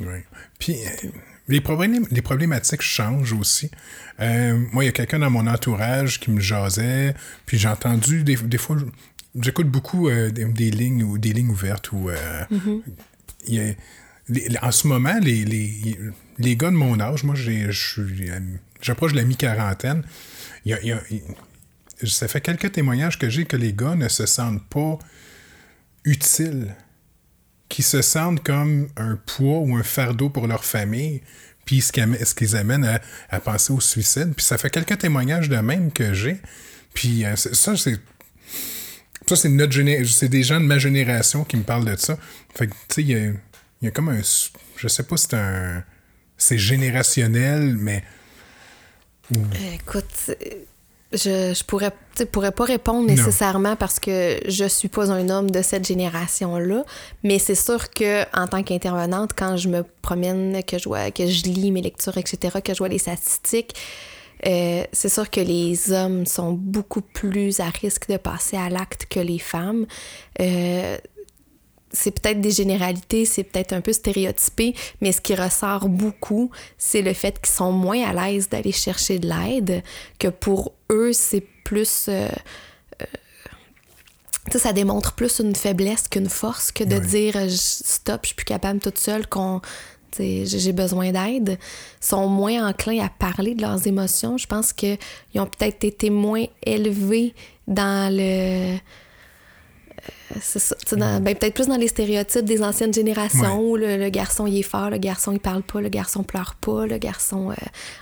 [0.00, 0.06] euh.
[0.06, 0.24] Ouais.
[0.58, 1.08] Puis euh,
[1.48, 3.70] les, problèmes, les problématiques changent aussi.
[4.20, 7.14] Euh, moi, il y a quelqu'un dans mon entourage qui me jasait,
[7.46, 8.76] puis j'ai entendu des, des fois,
[9.40, 12.44] j'écoute beaucoup euh, des, des lignes ou des lignes ouvertes où euh,
[13.46, 13.74] il y a-
[14.28, 15.98] les- en ce moment, les, les,
[16.38, 18.38] les gars de mon âge, moi, j'ai- je suis, euh,
[18.80, 20.02] j'approche de la mi-quarantaine.
[20.64, 21.22] Il y a- il y a- il-
[22.06, 24.98] ça fait quelques témoignages que j'ai que les gars ne se sentent pas
[26.04, 26.74] utiles
[27.72, 31.22] qui se sentent comme un poids ou un fardeau pour leur famille,
[31.64, 34.34] puis ce qui les amène à, penser au suicide.
[34.36, 36.36] Puis ça fait quelques témoignages de même que j'ai.
[36.92, 37.98] Puis euh, ça, c'est.
[39.48, 42.18] Notre C'est des gens de ma génération qui me parlent de ça.
[42.54, 43.32] Fait que, tu sais, il y a,
[43.80, 44.20] y a comme un.
[44.76, 45.82] Je sais pas si c'est un.
[46.36, 48.04] C'est générationnel, mais.
[49.74, 50.32] Écoute,
[51.12, 51.92] je, je pourrais,
[52.30, 56.84] pourrais pas répondre nécessairement parce que je suis pas un homme de cette génération-là,
[57.22, 61.26] mais c'est sûr que en tant qu'intervenante, quand je me promène, que je vois, que
[61.26, 63.74] je lis mes lectures, etc., que je vois les statistiques,
[64.46, 69.06] euh, c'est sûr que les hommes sont beaucoup plus à risque de passer à l'acte
[69.08, 69.86] que les femmes.
[70.40, 70.96] Euh,
[71.92, 77.02] c'est peut-être des généralités, c'est peut-être un peu stéréotypé, mais ce qui ressort beaucoup, c'est
[77.02, 79.82] le fait qu'ils sont moins à l'aise d'aller chercher de l'aide,
[80.18, 82.06] que pour eux, c'est plus...
[82.08, 82.28] Euh,
[83.00, 83.06] euh,
[84.58, 88.80] ça démontre plus une faiblesse qu'une force que de dire stop, je suis plus capable
[88.80, 89.60] toute seule, qu'on
[90.18, 91.58] j'ai besoin d'aide,
[92.00, 94.36] sont moins enclins à parler de leurs émotions.
[94.36, 94.98] Je pense qu'ils
[95.36, 97.34] ont peut-être été moins élevés
[97.66, 98.76] dans le
[100.40, 100.76] c'est ça.
[100.96, 104.90] Ben, peut-être plus dans les stéréotypes des anciennes générations où le, garçon il est fort,
[104.90, 107.54] le garçon il parle pas, le garçon pleure pas, le garçon euh,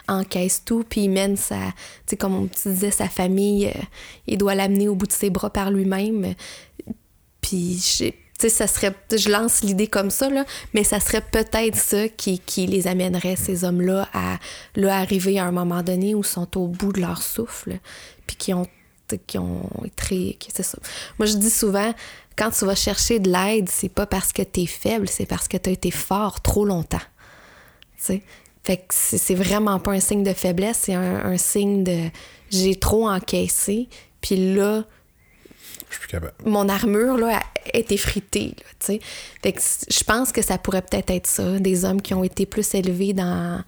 [0.08, 3.80] encaisse tout, puis il mène sa, tu sais, comme tu disais, sa famille, euh,
[4.26, 6.34] il doit l'amener au bout de ses bras par lui-même.
[7.40, 11.76] Puis, tu sais, ça serait, je lance l'idée comme ça, là, mais ça serait peut-être
[11.76, 14.38] ça qui, qui, les amènerait, ces hommes-là, à
[14.76, 17.78] là, arriver à un moment donné où ils sont au bout de leur souffle,
[18.26, 18.66] puis qui ont
[19.16, 20.36] qui ont très.
[20.54, 20.78] C'est ça.
[21.18, 21.94] Moi, je dis souvent,
[22.36, 25.48] quand tu vas chercher de l'aide, c'est pas parce que tu es faible, c'est parce
[25.48, 27.02] que tu as été fort trop longtemps.
[27.98, 28.22] sais?
[28.62, 32.10] Fait que c'est vraiment pas un signe de faiblesse, c'est un, signe de
[32.50, 33.88] j'ai trop encaissé,
[34.20, 34.84] puis là.
[35.88, 36.34] Je suis plus capable.
[36.44, 37.42] Mon armure, là,
[37.72, 39.00] est effritée, tu
[39.42, 42.46] Fait que je pense que ça pourrait peut-être être ça, des hommes qui ont été
[42.46, 43.62] plus élevés dans.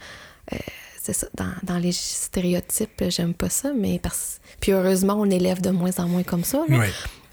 [0.52, 0.56] Euh,
[1.02, 4.40] c'est ça, dans, dans, les stéréotypes, j'aime pas ça, mais parce...
[4.60, 6.64] Puis heureusement, on élève de moins en moins comme ça.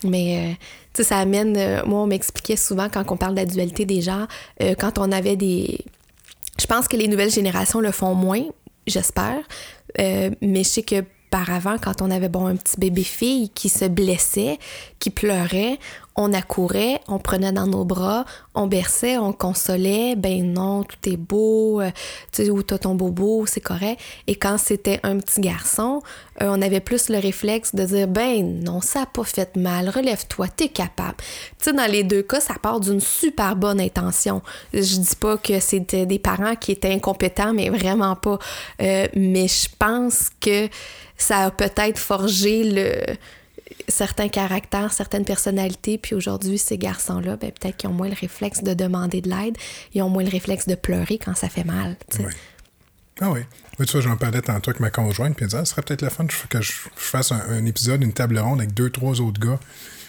[0.04, 0.54] Mais, euh,
[0.94, 1.56] tu sais, ça amène...
[1.56, 4.28] Euh, moi, on m'expliquait souvent, quand on parle de la dualité des genres,
[4.64, 5.86] euh, quand on avait des...
[6.60, 8.44] Je pense que les nouvelles générations le font moins,
[8.88, 9.40] j'espère,
[9.98, 13.70] mais je sais que par avant, quand on avait bon un petit bébé fille qui
[13.70, 14.58] se blessait,
[14.98, 15.78] qui pleurait,
[16.20, 21.16] on accourait, on prenait dans nos bras, on berçait, on consolait, ben non, tout est
[21.16, 21.92] beau, euh,
[22.34, 24.02] tu sais, où t'as ton bobo, c'est correct.
[24.28, 26.02] Et quand c'était un petit garçon,
[26.42, 29.88] euh, on avait plus le réflexe de dire, ben non, ça a pas fait mal,
[29.88, 31.16] relève-toi, t'es capable.
[31.58, 34.42] Tu sais, dans les deux cas, ça part d'une super bonne intention.
[34.74, 38.40] Je dis pas que c'était des parents qui étaient incompétents, mais vraiment pas.
[38.82, 40.68] Euh, mais je pense que
[41.16, 43.16] ça a peut-être forgé le
[43.90, 48.64] certains caractères, certaines personnalités, puis aujourd'hui, ces garçons-là, ben, peut-être qu'ils ont moins le réflexe
[48.64, 49.58] de demander de l'aide,
[49.94, 51.98] ils ont moins le réflexe de pleurer quand ça fait mal.
[52.20, 52.26] Oui.
[53.22, 53.42] Ah oui.
[53.86, 56.02] tu vois, j'en parlais tantôt avec ma conjointe, puis elle disait, ah, ce serait peut-être
[56.02, 59.60] le fun que je, fasse un, épisode, une table ronde avec deux, trois autres gars.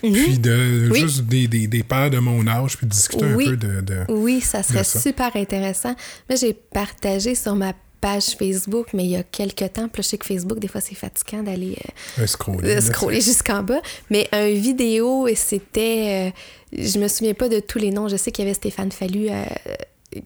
[0.03, 0.13] Mhm.
[0.13, 3.81] Puis de juste des, des, des, pères de mon âge, puis discuter un peu de,
[3.81, 5.95] de, Oui, ça serait super intéressant.
[6.29, 10.09] Moi, j'ai partagé sur ma page Facebook, mais il y a quelques temps, puis je
[10.09, 11.77] sais que Facebook, des fois, c'est fatigant d'aller
[12.19, 13.81] euh, scroller, scroller jusqu'en bas.
[14.11, 16.33] Mais un vidéo, et c'était.
[16.33, 16.41] Euh,
[16.73, 18.09] je me souviens pas de tous les noms.
[18.09, 19.29] Je sais qu'il y avait Stéphane Fallu.
[19.31, 19.45] Euh,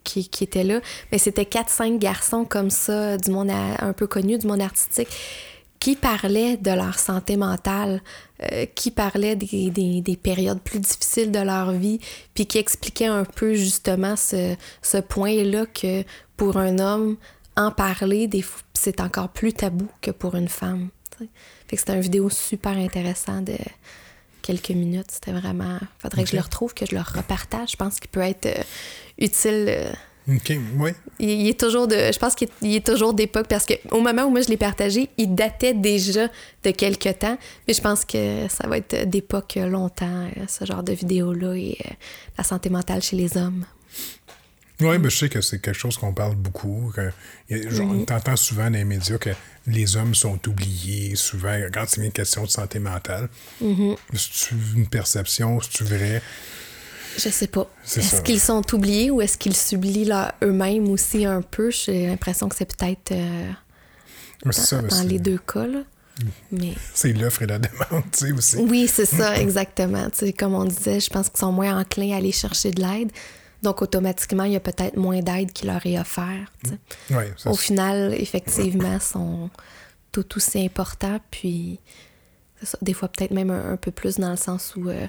[0.02, 0.80] qui, qui, était là,
[1.12, 5.08] mais c'était 4-5 garçons comme ça, du monde un peu connu, du monde artistique,
[5.78, 8.00] qui parlaient de leur santé mentale,
[8.74, 12.00] qui parlaient des, des, des, périodes plus difficiles de leur vie,
[12.32, 16.02] puis qui expliquaient un peu justement ce, ce point-là que
[16.38, 17.18] pour un homme,
[17.56, 18.28] en parler,
[18.72, 20.88] c'est encore plus tabou que pour une femme.
[21.18, 23.56] Fait que c'était une vidéo super intéressant de
[24.42, 25.10] quelques minutes.
[25.10, 25.78] C'était vraiment.
[25.98, 27.72] Faudrait que je le retrouve, que je le repartage.
[27.72, 28.62] Je pense qu'il peut être euh,
[29.18, 29.66] utile.
[29.68, 29.92] Euh.
[30.26, 30.90] OK, oui.
[31.18, 31.96] Il, est toujours de.
[31.96, 35.34] Je pense qu'il est, toujours d'époque parce qu'au moment où moi je l'ai partagé, il
[35.34, 36.28] datait déjà
[36.62, 37.36] de quelques temps.
[37.68, 41.78] Mais je pense que ça va être d'époque longtemps, euh, ce genre de vidéo-là et
[42.38, 43.64] la santé mentale chez les hommes.
[44.80, 46.92] Oui, mais je sais que c'est quelque chose qu'on parle beaucoup.
[47.50, 49.30] On entend souvent dans les médias que
[49.66, 53.28] les hommes sont oubliés, souvent, quand c'est une question de santé mentale.
[53.62, 53.96] Mm-hmm.
[54.14, 56.20] C'est une perception, c'est-tu vrai?
[57.16, 57.70] Je sais pas.
[57.84, 60.10] Est-ce qu'ils sont oubliés ou est-ce qu'ils s'oublient
[60.42, 61.70] eux-mêmes aussi un peu?
[61.70, 63.52] J'ai l'impression que c'est peut-être euh,
[64.44, 65.66] dans, les deux cas.
[65.66, 65.78] Là.
[65.78, 66.24] Mm.
[66.52, 66.72] Mais...
[66.94, 68.56] C'est l'offre et la demande, tu sais, aussi.
[68.56, 70.08] Oui, c'est ça, exactement.
[70.38, 73.10] comme on disait, je pense qu'ils sont moins enclins à aller chercher de l'aide.
[73.64, 76.74] Donc, automatiquement, il y a peut-être moins d'aide qui leur est offerte.
[77.46, 79.48] Au final, effectivement, sont
[80.12, 81.18] tout aussi importants.
[81.30, 81.80] Puis,
[82.82, 85.06] des fois, peut-être même un, peu plus dans le sens où euh,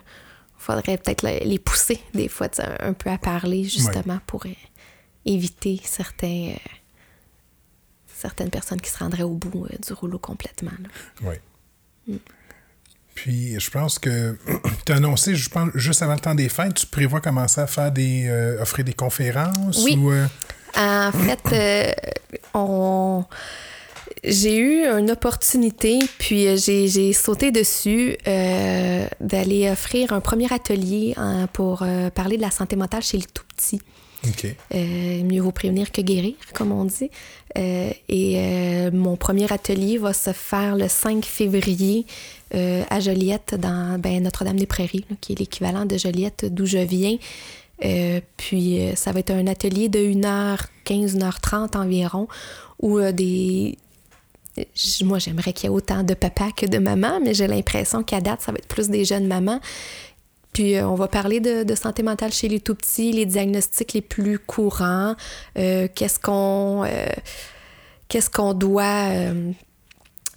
[0.58, 2.48] faudrait peut-être les pousser des fois
[2.80, 4.46] un, peu à parler justement pour
[5.26, 6.56] éviter certains,
[8.08, 10.72] certaines personnes qui se rendraient au bout du rouleau complètement.
[11.24, 11.36] Oui.
[12.08, 12.16] Mm.
[13.16, 14.38] Puis, je pense que
[14.86, 17.68] tu as annoncé, je pense, juste avant le temps des fêtes, tu prévois commencer à
[17.68, 18.30] faire des,
[18.62, 19.84] offrir des conférences?
[19.84, 19.98] Oui.
[20.78, 21.96] En fait,
[22.54, 23.26] on
[24.28, 31.16] j'ai eu une opportunité, puis euh, j'ai sauté dessus euh, d'aller offrir un premier atelier
[31.54, 33.82] pour euh, parler de la santé mentale chez les tout petits.
[34.74, 37.10] Mieux vaut prévenir que guérir, comme on dit.
[37.56, 42.06] et mon premier atelier va se faire le 5 février
[42.54, 47.18] à Joliette, dans ben, Notre-Dame-des-Prairies, qui est l'équivalent de Joliette d'où je viens.
[48.38, 52.28] puis ça va être un atelier de 1h15, 1h30 environ,
[52.80, 53.78] où des,
[55.04, 58.22] moi, j'aimerais qu'il y ait autant de papas que de mamans, mais j'ai l'impression qu'à
[58.22, 59.60] date, ça va être plus des jeunes mamans.
[60.56, 64.02] Puis euh, on va parler de, santé mentale chez les tout petits, les diagnostics les
[64.02, 65.18] plus courants,
[65.58, 67.08] euh, qu'est-ce qu'on euh,
[68.08, 69.10] qu'est-ce qu'on doit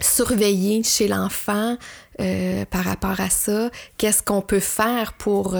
[0.01, 1.77] surveiller chez l'enfant
[2.17, 5.55] par rapport à ça, qu'est-ce qu'on peut faire pour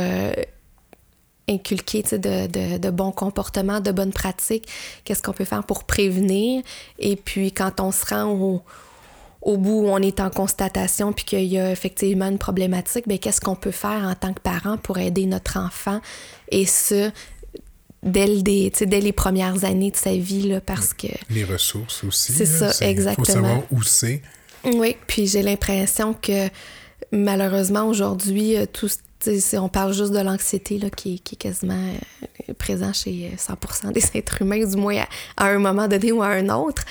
[1.47, 4.67] inculquer de, de, bons comportements, de bonnes pratiques,
[5.05, 6.63] qu'est-ce qu'on peut faire pour prévenir?
[6.97, 8.61] Et puis quand on se rend au,
[9.41, 13.17] au bout où on est en constatation puis qu'il y a effectivement une problématique, bien,
[13.17, 16.01] qu'est-ce qu'on peut faire en tant que parent pour aider notre enfant?
[16.51, 17.11] Et ce,
[18.03, 21.07] dès, dès les premières années de sa vie, là, parce que...
[21.29, 22.33] Les ressources aussi.
[22.33, 23.23] C'est ça, exactement.
[23.23, 24.21] Il faut savoir où c'est.
[24.65, 26.49] Oui, puis j'ai l'impression que
[27.11, 28.65] malheureusement aujourd'hui, euh,
[29.19, 31.73] tout, on parle juste de l'anxiété qui, est quasiment
[32.49, 35.03] euh, présent chez 100% des êtres humains, du moins
[35.37, 36.83] à, un moment donné ou à un autre.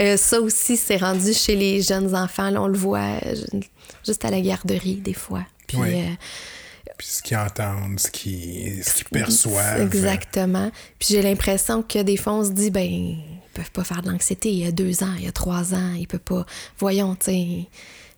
[0.00, 2.54] Euh, ça aussi, c'est rendu chez les jeunes enfants.
[2.56, 3.34] on le voit euh,
[4.04, 5.44] juste à la garderie, des fois.
[5.66, 5.78] Puis,
[6.96, 9.80] Puis ce qu'ils entendent, ce qu'ils perçoivent.
[9.80, 10.70] Exactement.
[10.98, 14.10] Puis j'ai l'impression que des fois, on se dit, ben, ils peuvent pas faire de
[14.10, 14.50] l'anxiété.
[14.50, 16.46] Il y a deux ans, il y a trois ans, ils peuvent pas.
[16.78, 17.68] Voyons, tu sais.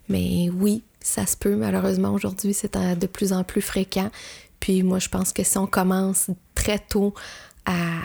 [0.09, 4.10] Mais oui, ça se peut, malheureusement, aujourd'hui, c'est de plus en plus fréquent.
[4.60, 7.14] Puis moi, je pense que si on commence très tôt
[7.64, 8.02] à,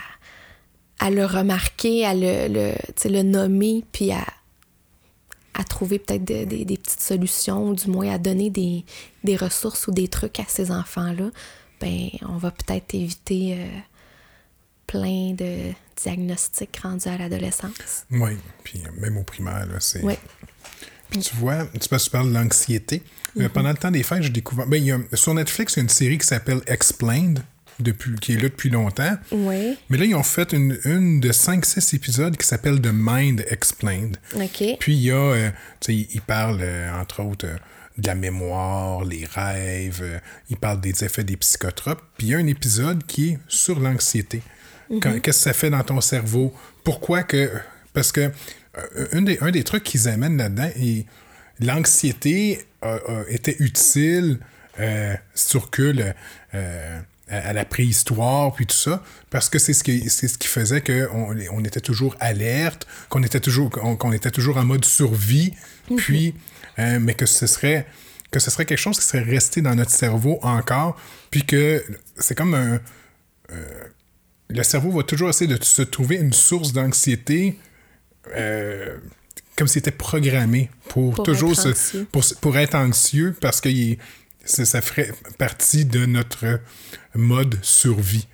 [0.99, 2.73] à le remarquer, à le, le,
[3.09, 4.25] le nommer, puis à,
[5.53, 8.85] à trouver peut-être des, des, petites solutions, ou du moins à donner des,
[9.23, 11.29] des, ressources ou des trucs à ces enfants-là,
[11.81, 13.79] ben on va peut-être éviter euh,
[14.87, 18.05] plein de diagnostics rendus à l'adolescence.
[18.11, 20.01] Oui, puis même au primaire, c'est...
[21.09, 23.01] Puis tu vois, tu, parles de l'anxiété.
[23.37, 23.49] Euh, mhm.
[23.49, 24.67] pendant le temps des fêtes, j'ai découvert.
[24.67, 27.41] Ben, y a, sur Netflix, il y a une série qui s'appelle Explained,
[27.79, 29.17] depuis, qui est là depuis longtemps.
[29.31, 29.77] Oui.
[29.89, 34.17] Mais là, ils ont fait une, une de 5-6 épisodes qui s'appelle The Mind Explained.
[34.35, 34.77] OK.
[34.79, 35.49] Puis il y a, euh,
[35.81, 37.45] tu sais, ils parlent, euh, entre autres,
[37.97, 42.01] de la mémoire, les rêves, ils parlent des effets des psychotropes.
[42.17, 44.41] Puis il y a un épisode qui est sur l'anxiété.
[44.89, 44.99] Mhm.
[44.99, 46.53] Qu'est-ce que ça fait dans ton cerveau?
[46.83, 47.51] Pourquoi que.
[47.93, 48.29] Parce que euh,
[49.11, 51.05] un des, un des trucs qu'ils amènent là-dedans, et
[51.59, 52.65] l'anxiété
[53.29, 54.39] était utile
[54.79, 55.95] euh, sur que
[56.53, 60.49] euh, à la préhistoire puis tout ça parce que c'est ce qui c'est ce qui
[60.49, 65.53] faisait qu'on on était toujours alerte qu'on était toujours qu'on était toujours en mode survie
[65.89, 65.95] mhm.
[65.97, 66.35] puis
[66.77, 67.87] mais que ce serait
[68.31, 70.99] que ce serait quelque chose qui serait resté dans notre cerveau encore
[71.31, 71.83] puis que
[72.17, 72.79] c'est comme un
[74.49, 77.57] le cerveau va toujours essayer de se trouver une source d'anxiété
[78.35, 78.97] euh,
[79.55, 83.69] comme s'il était programmé pour, toujours être pour, pour, être anxieux parce que
[84.43, 86.59] ça, ferait partie de notre
[87.13, 88.27] mode survie.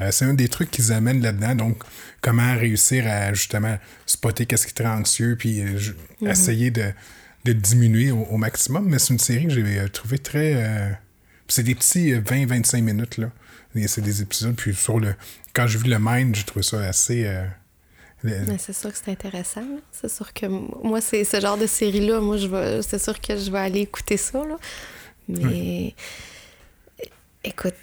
[0.00, 1.54] Euh, c'est un des trucs qu'ils amènent là-dedans.
[1.54, 1.82] Donc,
[2.20, 5.78] comment réussir à justement spotter qu'est-ce qui te rend anxieux, puis euh,
[6.20, 6.28] mhm.
[6.28, 6.92] essayer de,
[7.44, 8.88] de diminuer au, maximum.
[8.88, 10.98] Mais c'est une série que j'ai trouvé très.
[11.48, 13.30] c'est des petits 20-25 minutes, là.
[13.86, 14.54] C'est des épisodes.
[14.56, 15.14] Puis sur le.
[15.52, 17.26] Quand j'ai vu le Mind, j'ai trouvé ça assez
[18.58, 19.64] c'est sûr que c'est intéressant.
[19.92, 23.50] C'est sûr que moi, c'est ce genre de série-là, moi, je c'est sûr que je
[23.50, 24.44] vais aller écouter ça.
[24.44, 24.56] Là.
[25.28, 25.94] Mais
[27.44, 27.74] écoute,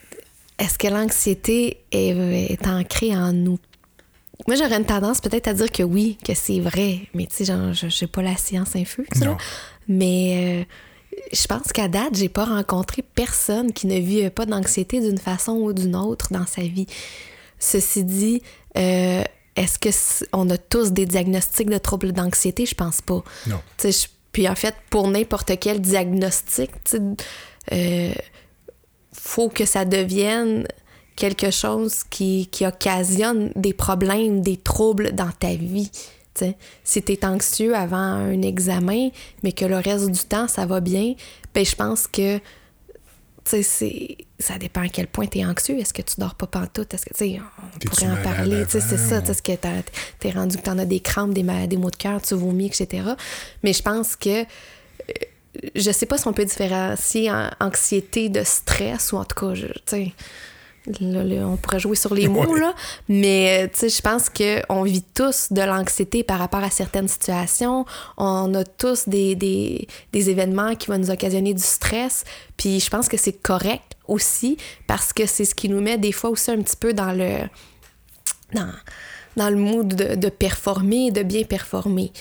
[0.60, 3.60] est-ce que l'anxiété est, ancrée en nous?
[4.48, 7.46] Moi, j'aurais une tendance peut-être à dire que oui, que c'est vrai, mais tu sais,
[7.46, 9.08] je n'ai pas la science infuse.
[9.88, 15.00] Mais euh, je pense qu'à date, j'ai pas rencontré personne qui ne vit pas d'anxiété
[15.00, 16.88] d'une façon ou d'une autre dans sa vie.
[17.60, 18.42] Ceci dit,
[18.78, 19.24] euh,
[19.58, 19.90] est-ce que
[20.34, 22.66] on a tous des diagnostics de troubles d'anxiété?
[22.66, 23.24] Je pense pas.
[23.48, 23.60] Non.
[24.32, 26.72] puis en fait, pour n'importe quel diagnostic,
[27.74, 28.14] euh,
[29.12, 30.68] faut que ça devienne
[31.16, 35.92] quelque chose qui, qui, occasionne des problèmes, des troubles dans ta vie.
[36.84, 39.10] Si tu es anxieux avant un examen,
[39.42, 41.16] mais que le reste du temps, ça va bien,
[41.56, 42.40] ben je pense que
[43.50, 45.78] tu sais, ça dépend à quel point tu es anxieux.
[45.80, 46.94] Est-ce que tu dors pas pantoute?
[46.94, 48.66] Est-ce que, tu sais, on T'es-tu pourrait en parler.
[48.66, 49.20] Tu sais, c'est ça.
[49.20, 49.84] ou- Est-ce que t'as-
[50.20, 52.68] t'es rendu que t'en as des crampes, des, ma- des maux de cœur, tu vomis,
[52.68, 53.04] etc.
[53.64, 54.44] Mais je pense que euh,
[55.76, 59.54] je sais pas si on peut différencier en- anxiété de stress ou en tout cas,
[59.56, 60.12] tu sais,
[61.02, 62.60] là, là, on pourrait jouer sur les mots, Ouais.
[62.60, 62.74] là,
[63.10, 67.08] mais euh, tu sais, je pense qu'on vit tous de l'anxiété par rapport à certaines
[67.08, 67.86] situations.
[68.18, 72.24] On a tous des, des, des événements qui vont nous occasionner du stress,
[72.58, 76.12] puis je pense que c'est correct aussi parce que c'est ce qui nous met des
[76.12, 77.40] fois aussi un petit peu dans le
[78.54, 78.72] dans,
[79.36, 82.12] dans le mood de, de performer, de bien performer.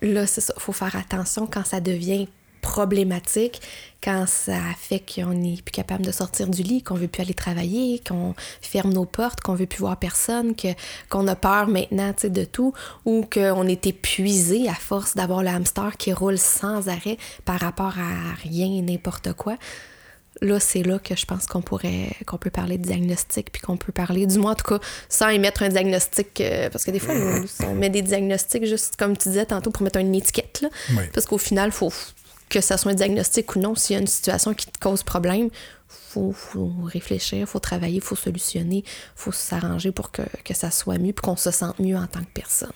[0.00, 2.28] Là, c'est ça, faut faire attention quand ça devient
[2.68, 3.62] problématique,
[4.04, 7.32] quand ça fait qu'on n'est plus capable de sortir du lit, qu'on veut plus aller
[7.32, 10.68] travailler, qu'on ferme nos portes, qu'on veut plus voir personne, que
[11.08, 12.74] qu'on a peur maintenant, de tout,
[13.06, 17.94] ou qu'on est épuisé à force d'avoir le hamster qui roule sans arrêt par rapport
[17.98, 19.56] à rien et n'importe quoi
[20.40, 23.76] là, c'est là que je pense qu'on pourrait qu'on peut parler de diagnostic puis qu'on
[23.76, 24.78] peut parler, du moins en tout cas,
[25.08, 27.16] sans émettre un diagnostic, euh, parce que des fois,
[27.66, 30.68] on met des diagnostics juste comme tu disais tantôt pour mettre une étiquette, là.
[30.90, 31.02] Oui.
[31.12, 31.92] Parce qu'au final, faut
[32.48, 35.02] que ça soit un diagnostic ou non, s'il y a une situation qui te cause
[35.02, 35.48] problème,
[35.88, 38.84] faut, faut réfléchir, faut travailler, faut solutionner,
[39.14, 42.20] faut s'arranger pour que, que ça soit mieux puis qu'on se sente mieux en tant
[42.20, 42.72] que personne.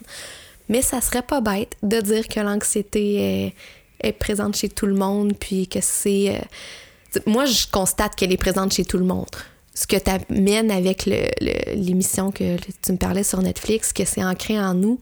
[0.68, 3.54] Mais ça serait pas bête de dire que l'anxiété est,
[4.00, 6.36] est présente chez tout le monde puis que c'est...
[6.36, 9.28] euh, moi, je constate qu'elle est présente chez tout le monde.
[9.74, 14.58] Ce que tu amènes avec l'émission que tu me parlais sur Netflix, que c'est ancré
[14.60, 14.98] en nous,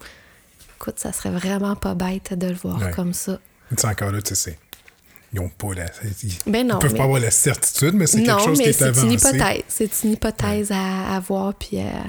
[0.77, 2.91] écoute, ça serait vraiment pas bête de le voir Ouais.
[2.93, 3.39] comme ça.
[3.77, 4.59] Sais, encore là, tu sais, c'est-
[5.33, 5.87] ils ont pas la.
[6.25, 8.69] Ils, Ben non, ils peuvent mais- pas avoir la certitude, mais c'est quelque chose qui
[8.69, 9.07] est c'est avancé.
[9.07, 9.63] une hypothèse.
[9.69, 12.05] C'est une hypothèse à, à voir, puis à...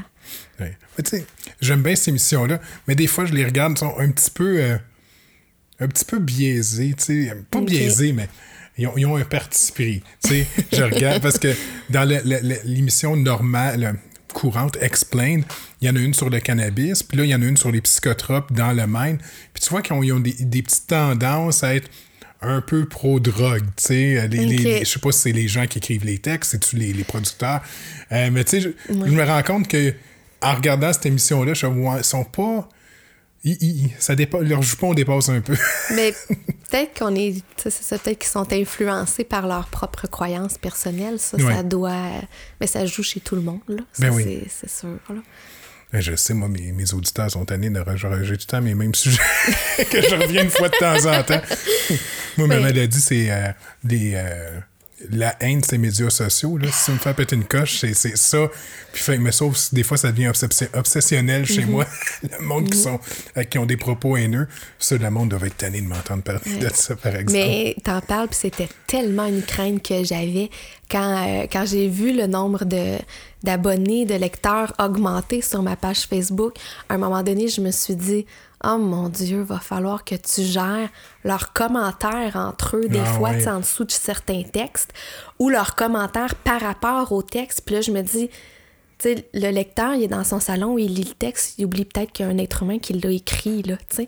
[0.60, 0.76] Ouais.
[1.04, 1.26] Tu sais,
[1.62, 4.60] j'aime bien ces émissions-là, mais des fois, je les regarde, sont un petit peu.
[4.60, 4.78] euh,
[5.80, 7.34] un petit peu biaisés, tu sais.
[7.50, 7.66] Pas Ok.
[7.66, 8.28] biaisés, mais
[8.78, 10.04] ils ont, ils ont un parti pris.
[10.24, 11.56] Tu sais, je regarde parce que
[11.90, 12.08] dans
[12.64, 13.96] l'émission normale,
[14.36, 15.44] euh, courante, Explained,
[15.82, 17.58] il y en a une sur le cannabis, puis là, il y en a une
[17.58, 19.20] sur les psychotropes dans le mind.
[19.54, 21.90] Puis tu vois qu'ils ont, ils ont des, des petites tendances à être
[22.44, 24.28] un peu pro-drogue, tu sais.
[24.28, 26.92] Les- les- je sais pas si c'est les gens qui écrivent les textes, c'est-tu les,
[26.92, 27.62] les producteurs.
[28.12, 29.94] Euh, mais tu sais, je, je me rends compte que
[30.42, 32.68] en regardant cette émission-là, je ils sont pas.
[33.44, 35.56] Ils- ils- ça dépasse, leur jupon dépasse un peu.
[35.96, 36.14] Mais
[36.70, 37.36] peut-être qu'on est...
[37.58, 41.20] C'est ça, peut-être qu'ils sont influencés par leurs propres croyances personnelles.
[41.20, 41.56] Ça, Ouais.
[41.56, 42.12] ça doit...
[42.60, 43.82] Mais ça joue chez tout le monde, là.
[43.94, 44.44] Ça, Ben oui.
[44.50, 45.22] c'est- sûr, là.
[45.92, 48.76] Ben, Je sais, moi, mes, mes auditeurs sont tannés de rejoindre tout le temps mes
[48.76, 49.22] mêmes sujets
[49.92, 51.42] que je reviens une fois de temps en temps.
[52.38, 52.62] moi, ma Oui.
[52.64, 53.52] maladie, c'est euh,
[53.84, 54.60] des, euh,
[55.10, 56.58] la haine de ces médias sociaux.
[56.58, 56.68] Là.
[56.72, 58.50] Si ça me fait péter une coche, c'est, c'est ça.
[58.94, 61.72] Puis, fait, mais sauf si des fois, ça devient obsessi- obsessionnel chez Mhm.
[61.72, 61.86] moi.
[62.24, 63.00] le monde qui, sont,
[63.38, 64.48] euh, qui ont des propos haineux,
[64.80, 67.32] ça, le monde doit être tanné de m'entendre parler de ça, par exemple.
[67.34, 70.50] Mais t'en parles, puis c'était tellement une crainte que j'avais
[70.90, 72.98] quand, euh, quand j'ai vu le nombre de
[73.44, 76.54] d'abonnés, de lecteurs augmenter sur ma page Facebook.
[76.90, 78.28] À un moment donné, je me suis dit,
[78.64, 80.90] oh mon Dieu, va falloir que tu gères
[81.24, 83.48] leurs commentaires entre eux, des Ah fois, ouais.
[83.48, 84.94] en dessous de certains textes,
[85.40, 87.62] ou leurs commentaires par rapport au texte.
[87.66, 88.30] Puis là, je me dis,
[89.00, 91.86] tu sais, le lecteur, il est dans son salon, il lit le texte, il oublie
[91.86, 94.08] peut-être qu'il y a un être humain qui l'a écrit, là, tu sais.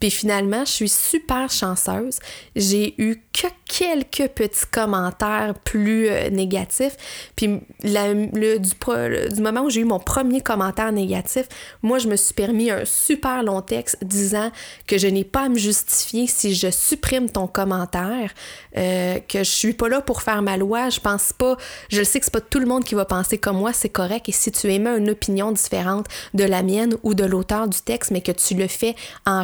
[0.00, 2.18] Puis finalement, je suis super chanceuse.
[2.56, 6.96] J'ai eu que quelques petits commentaires plus euh, négatifs.
[7.36, 11.46] Puis le, du, moment où j'ai eu mon premier commentaire négatif,
[11.82, 14.50] moi, je me suis permis un super long texte disant
[14.86, 18.32] que je n'ai pas à me justifier si je supprime ton commentaire,
[18.76, 20.88] euh, que je suis pas là pour faire ma loi.
[20.88, 21.56] Je pense pas,
[21.90, 24.28] je sais que c'est pas tout le monde qui va penser comme moi, c'est correct.
[24.28, 28.10] Et si tu émets une opinion différente de la mienne ou de l'auteur du texte,
[28.10, 28.94] mais que tu le fais
[29.26, 29.42] en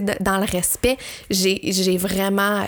[0.00, 0.96] dans le respect,
[1.30, 2.66] j'ai vraiment euh,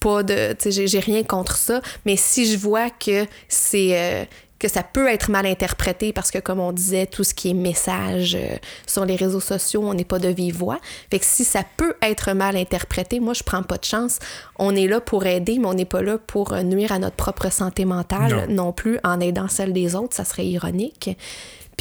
[0.00, 0.52] pas de.
[0.54, 1.80] Tu sais, j'ai- rien contre ça.
[2.06, 3.98] Mais si je vois que c'est.
[3.98, 4.24] euh,
[4.58, 7.52] que ça peut être mal interprété parce que, comme on disait, tout ce qui est
[7.52, 8.54] message euh,
[8.86, 10.78] sur les réseaux sociaux, on n'est pas de vive voix.
[11.10, 14.20] Fait que si ça peut être mal interprété, moi, je prends pas de chance.
[14.60, 17.50] On est là pour aider, mais on n'est pas là pour nuire à notre propre
[17.50, 18.66] santé mentale Non.
[18.66, 20.14] non plus en aidant celle des autres.
[20.14, 21.10] Ça serait ironique.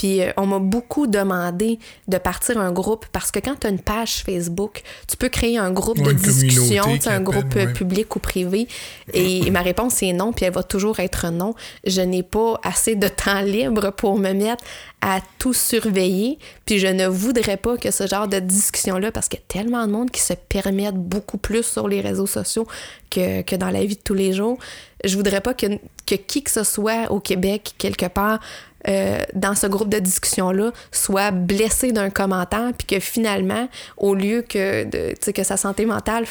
[0.02, 3.70] Puis euh, on m'a beaucoup demandé de partir un groupe parce que quand tu as
[3.70, 7.74] une page Facebook, tu peux créer un groupe Ouais, de discussion, un groupe euh, ouais.
[7.74, 8.68] public ou privé.
[9.14, 11.54] Et ma réponse est non, puis elle va toujours être non.
[11.86, 14.64] Je n'ai pas assez de temps libre pour me mettre
[15.02, 19.40] à tout surveiller, puis je ne voudrais pas que ce genre de discussion-là, parce qu'il
[19.40, 22.68] y a tellement de monde qui se permettent beaucoup plus sur les réseaux sociaux
[23.12, 24.58] que, que dans la vie de tous les jours,
[25.04, 25.66] je voudrais pas que,
[26.06, 28.39] que qui que ce soit au Québec, quelque part,
[28.88, 34.42] euh, dans ce groupe de discussion-là, soit blessé d'un commentaire, puis que finalement, au lieu
[34.42, 36.26] que, de, que sa santé mentale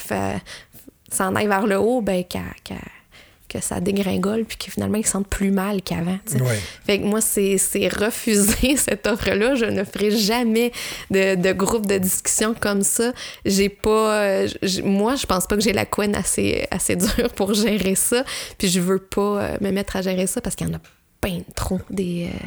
[1.12, 2.78] s'en aille vers le haut, ben qu'elle qu'elle-
[3.48, 6.20] que ça dégringole, puis que finalement, ils se sentent plus mal qu'avant.
[6.34, 6.56] Ouais.
[6.86, 7.56] Fait que moi, c'est
[7.88, 9.56] refuser cette offre-là.
[9.56, 10.70] Je ne ferai jamais
[11.10, 13.12] de, de groupe de discussion comme ça.
[13.44, 14.20] J'ai pas.
[14.22, 14.48] euh,
[14.84, 18.22] moi, je pense pas que j'ai la couenne assez, assez dure pour gérer ça.
[18.56, 20.80] Puis je veux pas euh, me mettre à gérer ça parce qu'il y en a
[21.54, 22.28] trop des.
[22.32, 22.46] euh,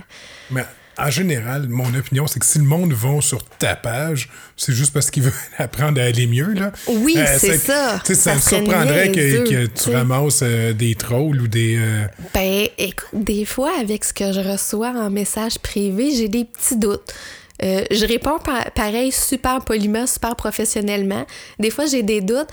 [0.52, 0.64] Mais
[0.98, 4.94] en général, mon opinion, c'est que si le monde va sur ta page, c'est juste
[4.94, 6.54] parce qu'ils veulent apprendre à aller mieux.
[6.54, 6.72] Là.
[6.88, 8.02] Oui, c'est que- ça.
[8.04, 11.78] Ça, Ça me surprendrait que, tu ramasses euh, des trolls ou des.
[11.78, 16.46] euh, Ben, écoute, des fois, avec ce que je reçois en message privé, j'ai des
[16.46, 17.14] petits doutes.
[17.62, 21.26] Euh, je réponds pa- pareil super poliment, super professionnellement.
[21.60, 22.48] Des fois, j'ai des doutes.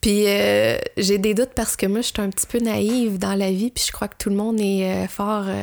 [0.00, 3.34] Puis euh, j'ai des doutes parce que moi, je suis un petit peu naïve dans
[3.34, 3.70] la vie.
[3.70, 5.62] Puis je crois que tout le monde est euh, fort euh,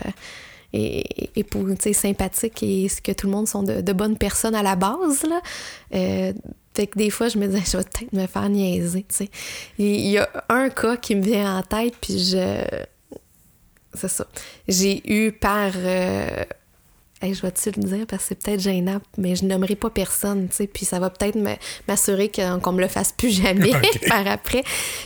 [0.73, 4.63] et, et pour, sympathique et que tout le monde sont de, de bonnes personnes à
[4.63, 5.23] la base.
[5.27, 5.41] Là.
[5.95, 6.33] Euh,
[6.75, 9.05] fait que des fois, je me dis, je vais peut-être me faire niaiser.
[9.79, 12.63] Il y a un cas qui me vient en tête, puis je
[13.93, 14.27] c'est ça.
[14.67, 15.71] J'ai eu par.
[17.21, 20.47] Hey, je vais-tu le dire parce que c'est peut-être gênant, mais je nommerai pas personne,
[20.49, 21.37] tu sais, puis ça va peut-être
[21.87, 23.71] m'assurer qu'on me le fasse plus jamais
[24.07, 24.63] par après.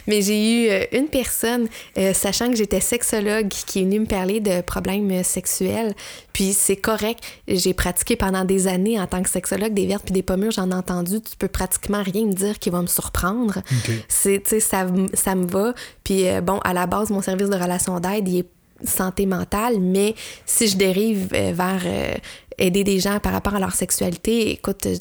[0.07, 4.05] Mais j'ai eu euh, une personne, euh, sachant que j'étais sexologue, qui est venue me
[4.05, 5.93] parler de problèmes sexuels,
[6.33, 7.23] puis c'est correct.
[7.47, 10.71] J'ai pratiqué pendant des années en tant que sexologue des vertes puis des pommures, j'en
[10.71, 11.21] ai entendu.
[11.21, 13.61] Tu peux pratiquement rien me dire qui va me surprendre.
[14.07, 15.73] C'est, tu sais, ça, ça me va.
[16.03, 18.47] Puis euh, bon, à la base, mon service de relation d'aide, il est
[18.83, 20.15] santé mentale, mais
[20.45, 22.13] si je dérive euh, vers euh,
[22.57, 24.95] aider des gens par rapport à leur sexualité, écoute, euh,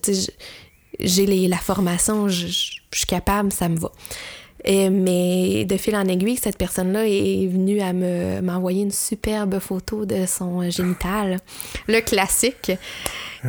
[1.01, 3.91] j'ai la formation, je- je suis capable, ça me va.
[4.69, 9.59] Euh, mais de fil en aiguille, cette personne-là est venue à me m'envoyer une superbe
[9.59, 11.39] photo de son génital,
[11.89, 12.73] le classique.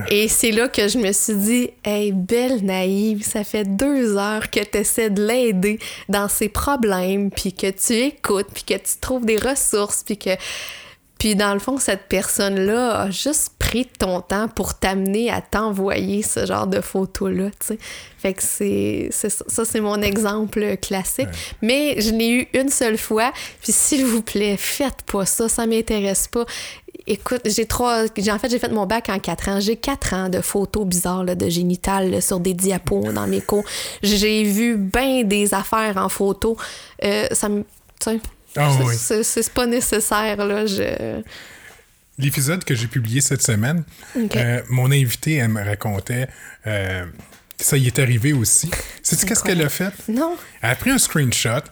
[0.10, 4.50] Et c'est là que je me suis dit, hey, belle naïve, ça fait deux heures
[4.50, 9.00] que tu essaies de l'aider dans ses problèmes, puis que tu écoutes, puis que tu
[9.02, 10.32] trouves des ressources, puis que.
[11.20, 16.24] Puis dans le fond, cette personne-là a juste pris ton temps pour t'amener à t'envoyer
[16.24, 17.78] ce genre de photos-là, tu sais.
[18.18, 21.30] Fait que c'est c'est ça, c'est mon exemple classique.
[21.62, 23.32] Mais je l'ai eu une seule fois.
[23.64, 26.46] Puis s'il vous plaît, faites pas ça, ça m'intéresse pas.
[27.08, 28.04] Écoute, j'ai trois.
[28.18, 29.60] j'ai- En fait, j'ai fait mon bac en quatre ans.
[29.62, 33.42] J'ai quatre ans de photos bizarres là, de génitales là, sur des diapos dans mes
[33.42, 33.64] cours.
[34.04, 36.58] J'ai vu bien des affaires en photo.
[37.04, 37.62] Euh, ça me.
[38.00, 38.20] tu sais,
[38.58, 38.96] Ah oui.
[39.24, 40.66] c'est pas nécessaire, là.
[40.66, 41.22] Je...
[42.22, 43.84] L'épisode que j'ai publié cette semaine,
[44.16, 46.28] euh, mon invité, elle me racontait
[46.68, 47.06] euh,
[47.58, 48.70] que ça y est arrivé aussi.
[49.02, 49.94] Sais-tu qu'est-ce qu'elle a fait?
[50.08, 50.38] Non.
[50.62, 51.64] Elle a pris un screenshot,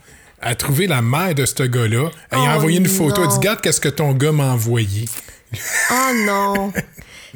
[0.41, 3.29] elle a trouvé la mère de ce gars-là, elle a Oh envoyé une photo, elle
[3.29, 5.05] dit Regarde qu'est-ce que ton gars m'a envoyé?
[5.91, 6.73] Oh non!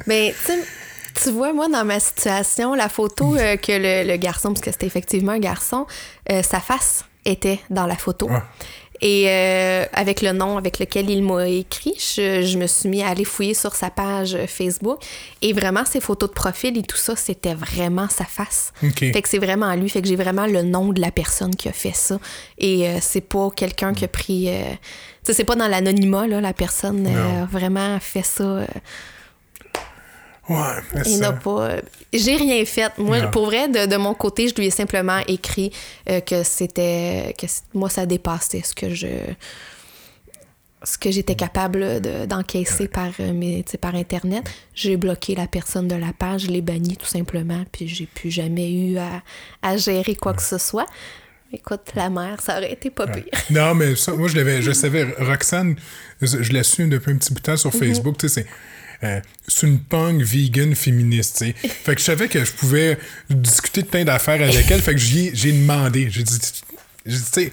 [0.06, 0.52] Ben, tu
[1.22, 4.72] tu vois, moi, dans ma situation, la photo euh, que le, le garçon, parce que
[4.72, 5.86] c'était effectivement un garçon,
[6.30, 8.28] euh, sa face était dans la photo.
[8.30, 8.44] Ah.
[9.06, 13.02] Et euh, avec le nom avec lequel il m'a écrit, je, je me suis mis
[13.02, 14.98] à aller fouiller sur sa page Facebook.
[15.42, 18.72] Et vraiment, ses photos de profil et tout ça, c'était vraiment sa face.
[18.82, 19.00] OK.
[19.00, 19.90] Fait que c'est vraiment lui.
[19.90, 22.18] Fait que j'ai vraiment le nom de la personne qui a fait ça.
[22.56, 24.48] Et euh, c'est pas quelqu'un qui a pris.
[24.48, 24.62] euh,
[25.22, 28.66] c'est pas dans l'anonymat, là, la personne euh, a vraiment fait ça.
[30.48, 31.76] Ouais, il n'a pas.
[32.12, 32.92] J'ai rien fait.
[32.98, 33.30] Moi, Non.
[33.30, 35.72] pour vrai, de, de mon côté, je lui ai simplement écrit
[36.10, 37.34] euh, que c'était.
[37.38, 39.08] que moi, ça dépassait ce que je.
[40.82, 44.44] ce que j'étais capable de- d'encaisser par, euh, mes- par Internet.
[44.74, 48.30] J'ai bloqué la personne de la page, je l'ai banni tout simplement, puis j'ai plus
[48.30, 49.22] jamais eu à,
[49.62, 50.84] à gérer quoi que ce soit.
[51.54, 53.24] Écoute, la mère, ça aurait été pas pire.
[53.50, 55.76] Non, mais ça, moi, je l'avais, je savais, Roxane,
[56.20, 57.56] je, je l'ai su depuis un petit bout de temps Mhm.
[57.58, 58.46] sur Facebook, tu sais, c'est.
[59.04, 61.68] Euh, c'est une punk vegan féministe, tu sais.
[61.84, 62.98] Fait que je savais que je pouvais
[63.30, 66.08] discuter de plein d'affaires avec elle, fait que j'ai demandé.
[66.10, 67.52] J'ai dit, tu sais,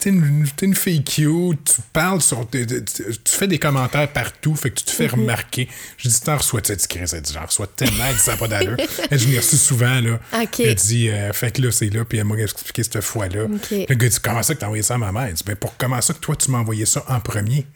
[0.00, 2.48] t'es une, une fille cute, tu parles sur.
[2.50, 5.20] Tu, tu- tu fais des commentaires partout, fait que tu te fais Mhm.
[5.20, 5.68] remarquer.
[5.98, 8.76] J'ai dit, t'en reçois, tu sais, dit, j'en reçois tellement, ça n'a pas d'allure.
[9.10, 10.18] Elle dit, je l'ai reçu souvent, là.
[10.42, 10.60] Ok.
[10.60, 13.44] Elle dit, euh, fait que là, c'est là, puis elle m'a expliqué cette fois-là.
[13.44, 13.70] Ok.
[13.88, 15.24] Le gars dit, comment ça que t'as envoyé ça à ma mère?
[15.28, 17.66] Elle dit, ben, pour comment ça que toi, tu m'as envoyé ça en premier?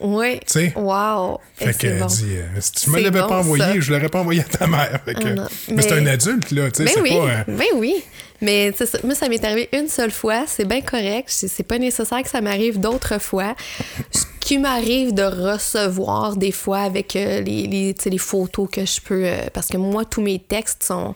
[0.00, 0.40] Oui.
[0.40, 0.72] Tu sais?
[0.76, 1.38] Wow.
[1.54, 2.06] Fait c'est qu'elle bon.
[2.06, 3.80] euh, si tu me l'avais bon, pas envoyé, ça.
[3.80, 5.00] je l'aurais pas envoyé à ta mère.
[5.04, 7.26] Fait que- mais, c'est un adulte, là, tu sais, Ben c'est oui, pas...
[7.28, 7.94] euh, ben oui.
[8.40, 10.44] Mais ça- moi, ça m'est arrivé une seule fois.
[10.46, 11.26] C'est bien correct.
[11.28, 13.54] C'est pas nécessaire que ça m'arrive d'autres fois.
[14.10, 19.24] Ce qui m'arrive de recevoir des fois avec euh, les, les, photos que je peux...
[19.26, 21.14] euh, parce que moi, tous mes textes sont...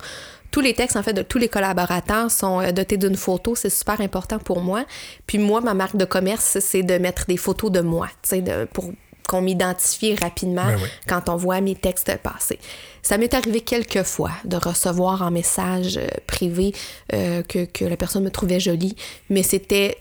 [0.54, 3.56] Tous les textes, en fait, de tous les collaborateurs sont euh, dotés d'une photo.
[3.56, 4.84] C'est super important pour moi.
[5.26, 8.66] Puis moi, ma marque de commerce, c'est de mettre des photos de moi, tu sais,
[8.72, 8.92] pour
[9.28, 10.88] qu'on m'identifie rapidement Ben oui.
[11.08, 12.60] quand on voit mes textes passer.
[13.02, 16.72] Ça m'est arrivé quelques fois de recevoir en message euh, privé
[17.12, 18.94] euh, que, que la personne me trouvait jolie,
[19.30, 19.96] mais c'était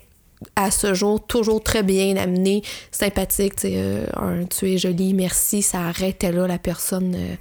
[0.56, 3.56] à ce jour, toujours très bien amené, sympathique.
[3.56, 7.16] tu sais, euh, un tu es joli, merci, ça arrêtait là la personne.
[7.16, 7.36] euh,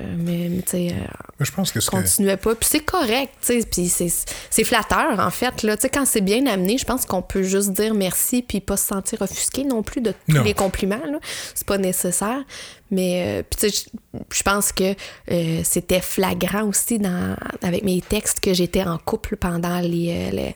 [0.00, 1.06] mais mais, tu sais, euh,
[1.38, 2.54] Mais je pense que continuait pas.
[2.54, 3.66] Puis c'est correct, tu sais.
[3.70, 4.12] Puis c'est,
[4.50, 5.62] c'est flatteur, en fait.
[5.62, 5.76] Là.
[5.76, 8.76] Tu sais, quand c'est bien amené, je pense qu'on peut juste dire merci puis pas
[8.76, 10.42] se sentir offusqué non plus de tous Non.
[10.42, 10.96] les compliments.
[11.06, 11.18] Là.
[11.54, 12.42] C'est pas nécessaire.
[12.90, 13.88] Mais euh, puis tu sais,
[14.32, 14.94] je- pense que
[15.30, 20.10] euh, c'était flagrant aussi dans, avec mes textes que j'étais en couple pendant les...
[20.10, 20.54] euh, les-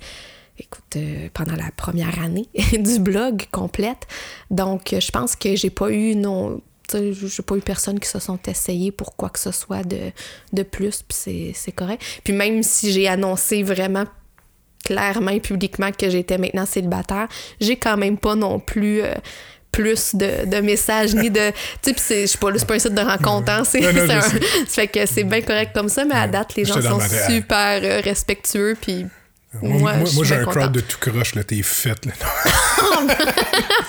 [0.63, 2.47] Écoute, euh, pendant la première année
[2.79, 4.07] du blog complète.
[4.51, 6.61] Donc, euh, je pense que j'ai pas eu non.
[6.95, 9.99] J'ai pas eu personne qui se sont essayés pour quoi que ce soit de,
[10.53, 11.17] de plus, puis
[11.55, 12.03] c'est- correct.
[12.25, 14.05] Puis même si j'ai annoncé vraiment
[14.85, 17.29] clairement et publiquement que j'étais maintenant célibataire,
[17.61, 19.15] j'ai quand même pas non plus euh,
[19.71, 21.51] plus de, de messages ni de.
[21.51, 24.21] Tu sais, puis c'est- je suis pas pas un site de rencontre, hein, c'est un-
[24.67, 26.99] fait que c'est bien correct comme ça, mais à date, les gens sont
[27.31, 29.07] super euh, respectueux, puis.
[29.63, 31.43] Moi, Moi, j'ai un crowd de tout croche, là.
[31.43, 32.13] T'es faite, là.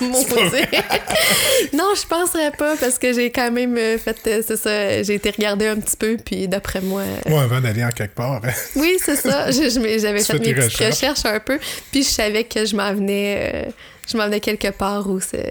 [1.72, 5.14] Non, je penserais pas parce que j'ai quand même euh, fait, euh, c'est ça, j'ai
[5.14, 7.02] été regarder un petit peu, puis d'après moi.
[7.02, 9.50] euh, Moi, avant d'aller en quelque part, hein, Oui, c'est ça.
[9.50, 10.94] Je- je m'ai- J'avais fait mes tes petites recherches.
[10.96, 11.58] recherches un peu,
[11.90, 13.70] puis je savais que je m'en venais, euh,
[14.10, 15.50] je m'en venais quelque part où c'est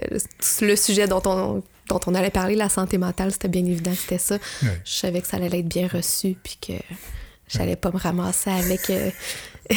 [0.60, 3.98] le sujet dont on dont on allait parler, la santé mentale, c'était bien évident que
[3.98, 4.38] c'était ça.
[4.62, 6.72] Je savais que ça allait être bien reçu, puis que
[7.48, 9.10] j'allais pas me ramasser avec euh,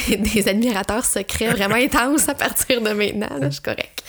[0.17, 3.29] des admirateurs secrets vraiment intenses à partir de maintenant.
[3.39, 4.03] là, je suis correcte.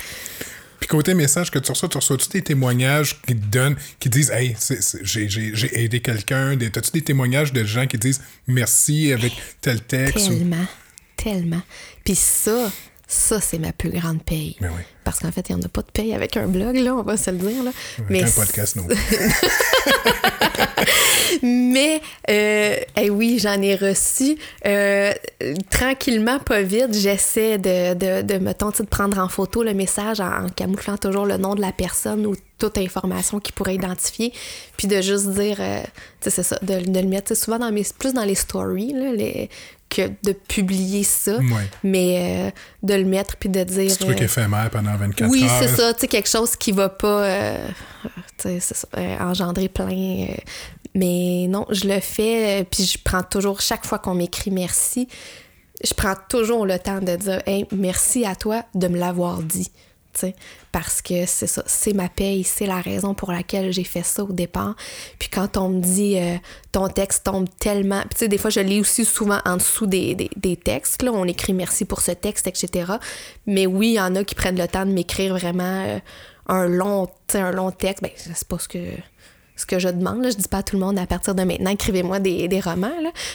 [0.78, 4.30] Puis côté message que tu reçois, tu reçois-tu des témoignages qui te donnent, qui disent
[4.30, 4.54] Hey,
[5.02, 6.56] j'ai- aidé quelqu'un?
[6.56, 10.28] T'as-tu des témoignages de gens qui disent merci avec tel texte?
[10.28, 10.66] ou- Tellement,
[11.16, 11.62] tellement.
[12.04, 12.70] Puis ça,
[13.06, 14.56] ça, c'est ma plus grande paye.
[14.60, 14.82] Ben oui.
[15.04, 17.02] Parce qu'en fait, il n'y en a pas de paye avec un blog, là, on
[17.02, 17.62] va se le dire.
[17.62, 17.70] Là.
[18.08, 18.88] Avec un podcast, non.
[21.42, 24.36] Mais, euh, eh oui, j'en ai reçu.
[24.66, 25.12] Euh,
[25.70, 30.46] tranquillement, pas vite, j'essaie de, de, de, mettons, de prendre en photo le message en,
[30.46, 34.32] en camouflant toujours le nom de la personne ou toute information qui pourrait identifier,
[34.76, 35.82] puis de juste dire, euh,
[36.20, 38.94] tu sais, c'est ça, de, de le mettre souvent dans mes, plus dans les stories,
[38.94, 39.50] là, les,
[39.88, 41.38] que de publier ça,
[41.82, 42.50] mais euh,
[42.82, 43.86] de le mettre puis de dire...
[43.86, 45.50] Petit truc euh, éphémère pendant 24 oui, heures.
[45.60, 47.68] c'est ça, tu sais, quelque chose qui va pas euh,
[48.38, 50.26] c'est ça, euh, engendrer plein.
[50.94, 55.08] mais non, je le fais, puis je prends toujours, chaque fois qu'on m'écrit merci,
[55.84, 59.70] je prends toujours le temps de dire hey, merci à toi de me l'avoir dit.
[60.72, 64.24] Parce que c'est ça, c'est ma paye, c'est la raison pour laquelle j'ai fait ça
[64.24, 64.76] au départ.
[65.18, 66.36] Puis quand on me dit euh,
[66.72, 68.02] ton texte tombe tellement.
[68.10, 70.30] Tu sais, des fois, je lis aussi souvent en dessous des,
[70.62, 71.02] textes.
[71.02, 72.92] Là, on écrit merci pour ce texte, etc.
[73.46, 75.98] Mais oui, il y en a qui prennent le temps de m'écrire vraiment euh,
[76.48, 77.08] un long
[77.70, 78.02] texte.
[78.02, 78.78] Ben, c'est pas ce que
[79.56, 80.22] ce que je demande.
[80.22, 80.30] Là.
[80.30, 82.92] Je dis pas à tout le monde à partir de maintenant, écrivez-moi des, des romans.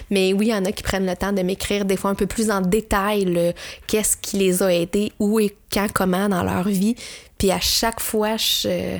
[0.09, 2.15] Mais oui, il y en a qui prennent le temps de m'écrire des fois un
[2.15, 3.53] peu plus en détail
[3.87, 6.95] qu'est-ce qui les a aidés, où et quand, comment dans leur vie.
[7.37, 8.99] Puis à chaque fois, je.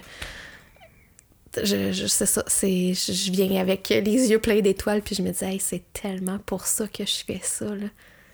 [1.62, 5.32] Je, je sais ça, c'est, je viens avec les yeux pleins d'étoiles, puis je me
[5.32, 7.88] dis, c'est tellement pour ça que je fais ça, là.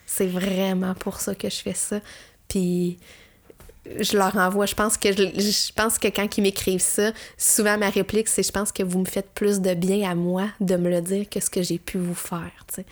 [0.06, 2.00] C'est vraiment pour ça que je fais ça.
[2.48, 3.00] Puis
[4.00, 4.66] je leur envoie.
[4.66, 8.44] Je pense que je, je pense que quand ils m'écrivent ça, souvent ma réplique, c'est
[8.44, 11.28] je pense que vous me faites plus de bien à moi de me le dire
[11.30, 12.52] que ce que j'ai pu vous faire.
[12.68, 12.86] tu sais.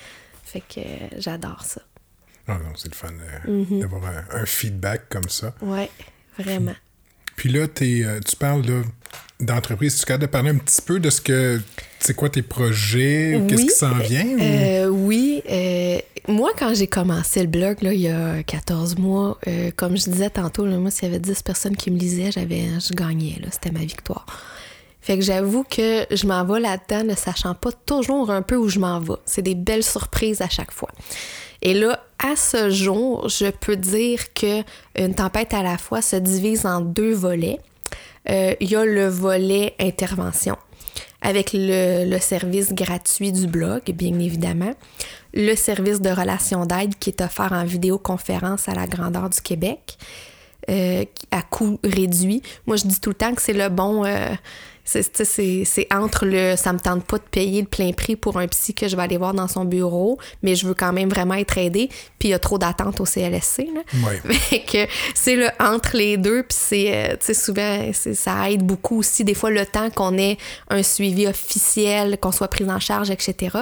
[0.43, 1.81] Fait que euh, j'adore ça.
[2.47, 3.79] Ah non, c'est le fun euh, Mm-hmm.
[3.79, 5.53] d'avoir un, un feedback comme ça.
[5.61, 5.89] Ouais,
[6.37, 6.75] vraiment.
[7.35, 8.81] Puis là, t'es, euh, tu parles là,
[9.39, 9.95] d'entreprise.
[9.95, 11.61] Tu es capable de parler un petit peu de ce que.
[11.99, 13.36] C'est quoi tes projets?
[13.36, 14.26] ou Qu'est-ce Oui, qui s'en vient?
[14.26, 15.41] ou- Euh, oui.
[15.49, 15.97] euh,
[16.28, 20.09] moi, quand j'ai commencé le blog, là, il y a 14 mois, euh, comme je
[20.09, 23.38] disais tantôt, là, moi, s'il y avait 10 personnes qui me lisaient, j'avais, je gagnais.
[23.41, 24.26] là, C'était ma victoire.
[25.01, 28.70] Fait que j'avoue que je m'en vais là-dedans ne sachant pas toujours un peu où
[28.70, 29.13] je m'en vais.
[29.26, 30.89] C'est des belles surprises à chaque fois.
[31.61, 34.61] Et là, à ce jour, je peux dire que
[34.97, 37.59] une tempête à la fois se divise en deux volets.
[38.30, 40.57] Euh, Il y a le volet intervention
[41.21, 44.73] avec le, service gratuit du blog, bien évidemment,
[45.34, 49.97] le service de relations d'aide qui est offert en vidéoconférence à la grandeur du Québec,
[50.69, 52.43] euh, à coût réduit.
[52.67, 54.05] Moi, je dis tout le temps que c'est le bon...
[54.05, 54.34] euh,
[54.86, 58.73] c'est- entre le ça me tente pas de payer le plein prix pour un psy
[58.73, 61.57] que je vais aller voir dans son bureau, mais je veux quand même vraiment être
[61.57, 63.67] aidée, puis il y a trop d'attentes au CLSC.
[63.73, 63.81] Là.
[64.07, 64.21] Ouais.
[64.33, 68.63] Fait que c'est le entre les deux, puis c'est, euh, tu sais, souvent, ça aide
[68.63, 70.38] beaucoup aussi, des fois, le temps qu'on ait
[70.69, 73.57] un suivi officiel, qu'on soit pris en charge, etc.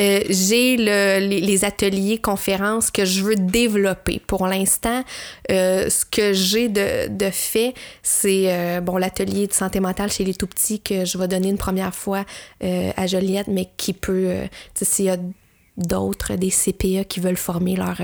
[0.00, 4.20] Euh, j'ai le- les, les ateliers conférences que je veux développer.
[4.26, 5.04] Pour l'instant,
[5.50, 10.24] euh, ce que j'ai de, de fait, c'est euh, bon l'atelier de santé mentale chez
[10.24, 12.24] les tout petits que je vais donner une première fois
[12.62, 14.28] à Joliette, mais qui peut,
[14.80, 15.16] s'il y a
[15.76, 18.00] d'autres, des CPA qui veulent former leurs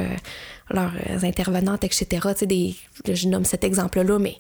[0.71, 0.93] leurs
[1.25, 2.07] intervenantes, etc.
[2.11, 2.75] Tu sais, des,
[3.11, 4.37] je nomme cet exemple-là, mais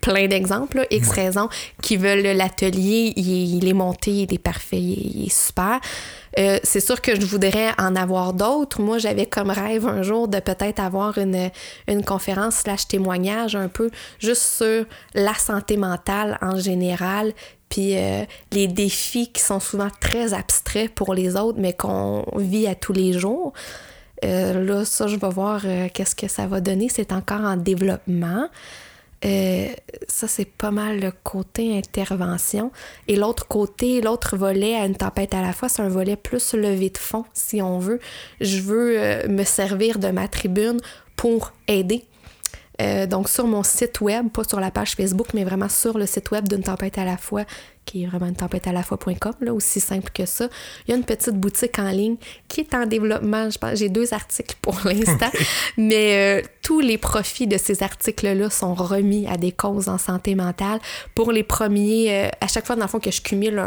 [0.00, 1.48] plein d'exemples, X raisons,
[1.82, 5.80] qui veulent l'atelier, il, est monté, il est parfait, il, est super.
[6.38, 8.80] Euh, c'est sûr que je voudrais en avoir d'autres.
[8.80, 11.50] Moi, j'avais comme rêve un jour de peut-être avoir une,
[12.04, 17.32] conférence slash témoignage un peu juste sur la santé mentale en général,
[17.68, 22.66] puis euh, les défis qui sont souvent très abstraits pour les autres, mais qu'on vit
[22.66, 23.52] à tous les jours.
[24.24, 25.62] Euh, là, ça, je vais voir
[25.94, 26.88] qu'est-ce que ça va donner.
[26.88, 28.48] C'est encore en développement.
[29.24, 29.68] Euh,
[30.06, 32.70] ça, c'est pas mal le côté intervention.
[33.08, 36.54] Et l'autre côté, l'autre volet à une tempête à la fois, c'est un volet plus
[36.54, 37.98] levé de fond, si on veut.
[38.40, 40.80] Je veux euh, me servir de ma tribune
[41.16, 42.04] pour aider.
[42.80, 46.06] Euh, donc sur mon site web, pas sur la page Facebook, mais vraiment sur le
[46.06, 47.44] site web d'une tempête à la fois,
[47.88, 50.48] qui est vraiment une tempête à la fois.com, aussi simple que ça.
[50.86, 52.16] Il y a une petite boutique en ligne
[52.46, 53.48] qui est en développement.
[53.48, 55.30] Je pense j'ai deux articles pour l'instant,
[55.78, 60.34] mais euh, tous les profits de ces articles-là sont remis à des causes en santé
[60.34, 60.80] mentale.
[61.14, 63.58] Pour les premiers, euh, à chaque fois, dans le fond, que je cumule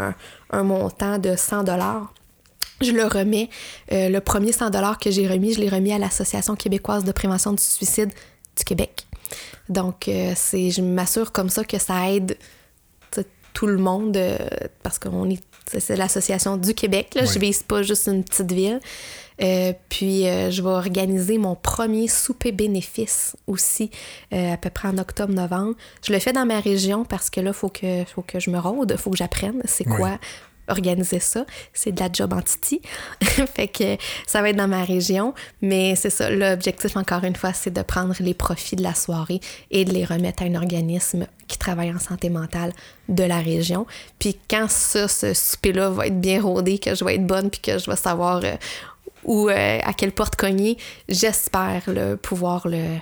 [0.51, 2.13] un, montant de 100 dollars,
[2.79, 3.49] je le remets.
[3.91, 7.11] Euh, le premier 100 dollars que j'ai remis, je l'ai remis à l'Association québécoise de
[7.11, 8.11] prévention du suicide
[8.55, 9.07] du Québec.
[9.69, 12.35] Donc, c'est, je m'assure comme ça que ça aide
[13.53, 14.37] tout le monde, euh,
[14.83, 18.79] parce qu'on est, c'est l'association du Québec, là, je vise pas juste une petite ville.
[19.41, 23.89] Euh, puis euh, je vais organiser mon premier souper bénéfice aussi
[24.31, 25.73] à peu près en octobre-novembre.
[26.05, 28.51] Je le fais dans ma région parce que là, il faut que, faut que je
[28.51, 30.19] me rôde, il faut que j'apprenne c'est quoi
[30.67, 31.45] organiser ça.
[31.73, 32.81] C'est de la job entity.
[33.21, 33.97] fait que
[34.27, 35.33] ça va être dans ma région.
[35.61, 36.29] Mais c'est ça.
[36.29, 39.39] L'objectif, encore une fois, c'est de prendre les profits de la soirée
[39.69, 42.73] et de les remettre à un organisme qui travaille en santé mentale
[43.09, 43.85] de la région.
[44.19, 47.59] Puis quand ça, ce souper-là va être bien rodé, que je vais être bonne, puis
[47.59, 48.55] que je vais savoir euh,
[49.23, 50.77] où, euh, à quelle porte cogner,
[51.09, 51.83] j'espère
[52.21, 52.97] pouvoir le,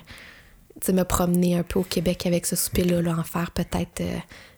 [0.91, 4.01] me promener un peu au Québec avec ce souper-là, là, en faire peut-être...
[4.01, 4.17] Euh,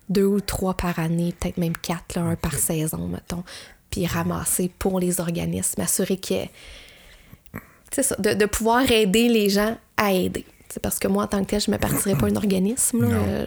[0.10, 3.44] deux ou trois par année, peut-être même quatre, là, un par saison, mettons,
[3.90, 6.46] puis ramasser pour les organismes, m'assurer que.
[7.92, 10.46] C'est ça, de, pouvoir aider les gens à aider.
[10.70, 13.04] C'est parce que moi, en tant que tel, je ne me partirais pas un organisme.
[13.04, 13.46] Là,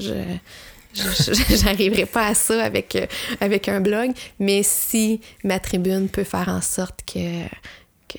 [0.95, 3.07] je n'arriverai pas à ça avec, euh,
[3.41, 7.47] avec un blog, mais si ma tribune peut faire en sorte que,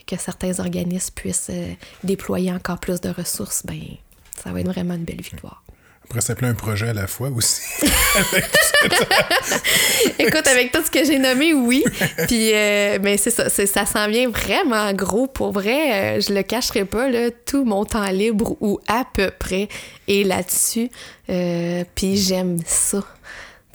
[0.07, 1.73] que, certains organismes puissent euh,
[2.03, 3.81] déployer encore plus de ressources, ben
[4.43, 5.63] ça va être vraiment une belle victoire.
[6.13, 7.61] Ça s'appeler un projet à la fois aussi.
[10.19, 11.83] Écoute, avec tout ce que j'ai nommé, oui.
[12.27, 15.27] Puis, euh, mais c'est ça, ça s'en vient vraiment gros.
[15.27, 19.29] Pour vrai, euh, je le cacherai pas, là, tout mon temps libre ou à peu
[19.37, 19.67] près
[20.07, 20.89] est là-dessus.
[21.29, 23.03] Euh, puis j'aime ça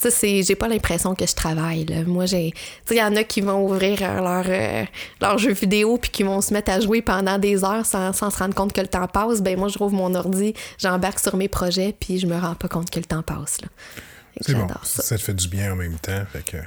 [0.09, 2.05] c'est j'ai pas l'impression que je travaille là.
[2.05, 2.55] moi j'ai
[2.91, 4.85] il y en a qui vont ouvrir leur euh,
[5.21, 8.39] leur jeu vidéo puis qui vont se mettre à jouer pendant des heures sans, se
[8.39, 11.49] rendre compte que le temps passe ben moi je rouvre mon ordi j'embarque sur mes
[11.49, 13.69] projets puis je me rends pas compte que le temps passe là
[14.41, 14.67] c'est bon.
[14.85, 15.17] Ça.
[15.17, 16.23] te fait du bien en même temps.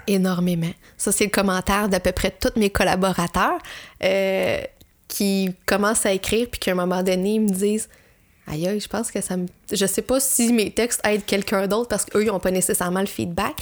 [0.06, 0.72] Énormément.
[0.98, 3.58] Ça, c'est le commentaire d'à peu près tous mes collaborateurs
[4.04, 4.62] euh,
[5.08, 7.90] qui commencent à écrire puis qu'à un moment donné, ils me disent
[8.48, 9.48] aïe, je pense que ça me.
[9.72, 13.00] Je sais pas si mes textes aident quelqu'un d'autre parce qu'eux, ils n'ont pas nécessairement
[13.00, 13.56] le feedback,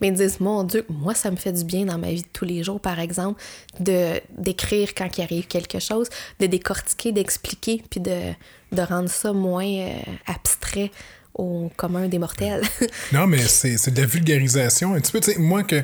[0.00, 2.28] mais ils disent, mon Dieu, moi, ça me fait du bien dans ma vie de
[2.32, 3.40] tous les jours, par exemple,
[3.80, 6.08] de d'écrire quand il arrive quelque chose,
[6.40, 8.32] de décortiquer, d'expliquer, puis de,
[8.72, 9.92] de rendre ça moins euh,
[10.26, 10.90] abstrait
[11.34, 12.62] au commun des mortels.
[13.12, 14.94] non, mais c'est de la vulgarisation.
[14.94, 15.82] Un petit peu, tu sais, moi que.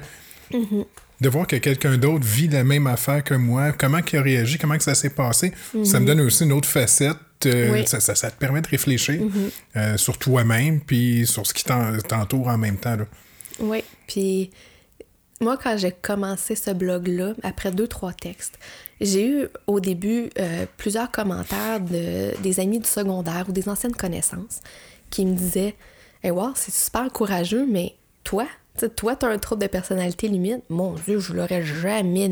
[0.52, 0.86] Mm-hmm.
[1.20, 4.56] De voir que quelqu'un d'autre vit la même affaire que moi, comment il a réagi,
[4.56, 6.04] comment que ça s'est passé, ça me mm-hmm.
[6.04, 7.16] donne aussi une autre facette
[7.86, 9.50] ça, te permet de réfléchir mm-hmm.
[9.76, 12.96] euh, sur toi-même puis sur ce qui t'entoure en même temps.
[13.60, 14.50] Oui, puis
[15.40, 18.58] moi, quand j'ai commencé ce blog-là, après deux, trois textes,
[19.00, 23.94] j'ai eu au début euh, plusieurs commentaires de, des amis du secondaire ou des anciennes
[23.94, 24.60] connaissances
[25.10, 25.74] qui me disaient
[26.22, 28.46] Hey, wow, c'est super courageux, mais toi,
[28.86, 30.62] toi, tu as un trouble de personnalité limite?
[30.68, 32.30] Mon Dieu, je l'aurais jamais.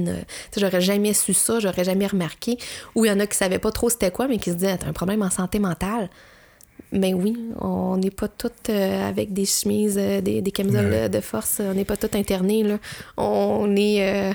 [0.56, 2.58] J'aurais jamais su ça, j'aurais jamais remarqué.
[2.94, 4.76] Ou il y en a qui savaient pas trop c'était quoi, mais qui se disaient
[4.78, 6.08] T'as un problème en santé mentale.
[6.92, 11.60] Mais oui, on n'est pas toutes euh, avec des chemises, euh, des, camisoles de force.
[11.60, 12.62] On n'est pas toutes internés.
[12.62, 12.78] Là.
[13.16, 14.08] On est.
[14.08, 14.32] Euh,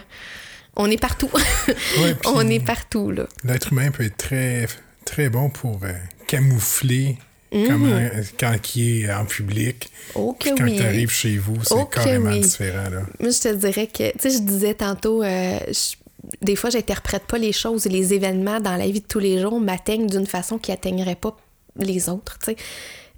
[0.76, 1.30] on est partout.
[2.26, 3.26] on est partout, là.
[3.44, 4.68] L'être humain peut être très,
[5.06, 5.80] très bon pour
[6.28, 7.18] camoufler
[7.54, 8.24] Mhm.
[8.40, 9.90] quand il est en public.
[10.14, 12.90] quand tu arrives chez vous, c'est carrément différent.
[12.90, 13.02] Là.
[13.20, 15.60] Moi, je te dirais que, tu sais, je disais tantôt, euh,
[16.42, 19.60] des fois, j'interprète pas les choses, les événements dans la vie de tous les jours
[19.60, 21.36] m'atteignent d'une façon qui n'atteignerait pas
[21.78, 22.58] les autres, tu sais.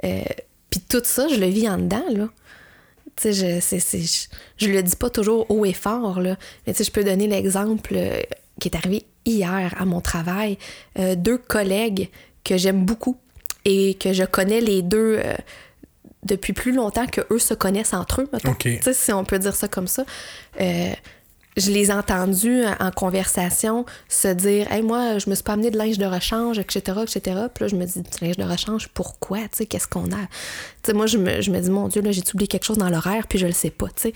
[0.03, 0.23] Euh,
[0.69, 2.29] puis tout ça, je le vis en dedans, là.
[3.15, 4.19] Tu sais, je,
[4.57, 6.35] je, le dis pas toujours haut et fort, là.
[6.65, 7.93] Mais tu sais, je peux donner l'exemple.
[7.95, 8.19] Euh,
[8.59, 10.57] qui est arrivé hier à mon travail.
[10.99, 12.09] Euh, deux collègues
[12.43, 13.17] que j'aime beaucoup
[13.65, 15.35] et que je connais les deux euh,
[16.23, 18.51] depuis plus longtemps que eux se connaissent entre eux, mettons.
[18.51, 18.59] OK.
[18.63, 20.05] Tu sais, si on peut dire ça comme ça.
[20.61, 20.91] Euh,
[21.55, 25.69] je les ai entendus en conversation se dire Hey, moi, je me suis pas amené
[25.69, 27.21] de linge de rechange, etc., etc.
[27.53, 30.17] Puis là, je me dis Du linge de rechange, pourquoi Tu sais, qu'est-ce qu'on a?
[30.17, 32.79] Tu sais, moi, je me, je me dis Mon Dieu, là, j'ai oublié quelque chose
[32.79, 34.13] dans l'horaire, puis je le sais pas, tu sais.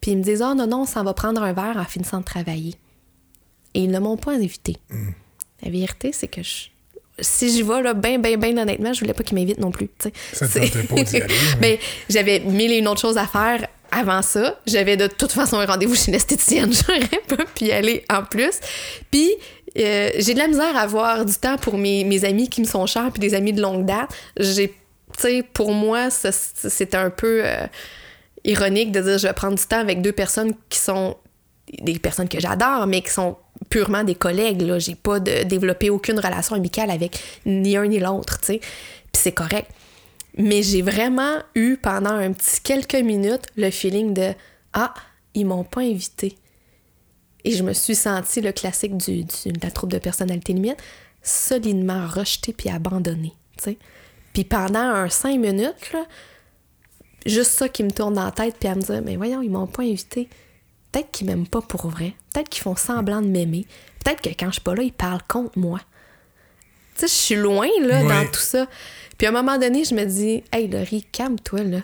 [0.00, 2.24] Puis ils me disent Ah, non, non, ça va prendre un verre en finissant de
[2.24, 2.74] travailler.
[3.74, 4.76] Et ils ne m'ont pas invité.
[5.62, 6.69] La vérité, c'est que je-
[7.20, 9.88] si j'y vais, là, ben, ben, ben, honnêtement, je voulais pas qu'ils m'invitent non plus.
[10.32, 11.56] Ça te C'est- tentait pas d'y aller, hein?
[11.60, 14.58] Mais j'avais mille et une autres choses à faire avant ça.
[14.66, 16.70] J'avais de toute façon un rendez-vous chez l'esthéticienne.
[16.88, 18.60] J'aurais pas pu y aller en plus.
[19.10, 19.30] Puis,
[19.78, 22.66] euh, j'ai de la misère à avoir du temps pour mes, mes amis qui me
[22.66, 24.10] sont chers puis des amis de longue date.
[24.38, 24.74] J'ai,
[25.20, 27.66] tu pour moi, c'est un peu euh,
[28.44, 31.16] ironique de dire je vais prendre du temps avec deux personnes qui sont
[31.82, 33.36] des personnes que j'adore, mais qui sont
[33.68, 34.62] purement des collègues.
[34.62, 34.78] Là.
[34.78, 38.58] J'ai pas développé aucune relation amicale avec ni un ni l'autre, tu sais.
[38.58, 39.70] Puis c'est correct.
[40.36, 44.32] Mais j'ai vraiment eu pendant un petit quelques minutes le feeling de
[44.72, 44.94] Ah,
[45.34, 46.36] ils m'ont pas invité.
[47.44, 50.76] Et je me suis sentie le classique du, de la troupe de personnalité limite,
[51.22, 53.34] solidement rejetée puis abandonnée.
[53.56, 53.78] tu sais.
[54.32, 56.04] Puis pendant un cinq minutes, là,
[57.26, 59.50] juste ça qui me tourne dans la tête, puis à me dire Mais voyons, ils
[59.50, 60.28] m'ont pas invité.
[60.92, 62.14] Peut-être qu'ils m'aiment pas pour vrai.
[62.32, 63.66] Peut-être qu'ils font semblant de m'aimer.
[64.04, 65.78] Peut-être que quand je suis pas là, ils parlent contre moi.
[66.96, 68.08] Tu sais, je suis loin, là, Ouais.
[68.08, 68.66] dans tout ça.
[69.16, 71.78] Puis à un moment donné, je me dis, hey, Laurie, calme-toi, là.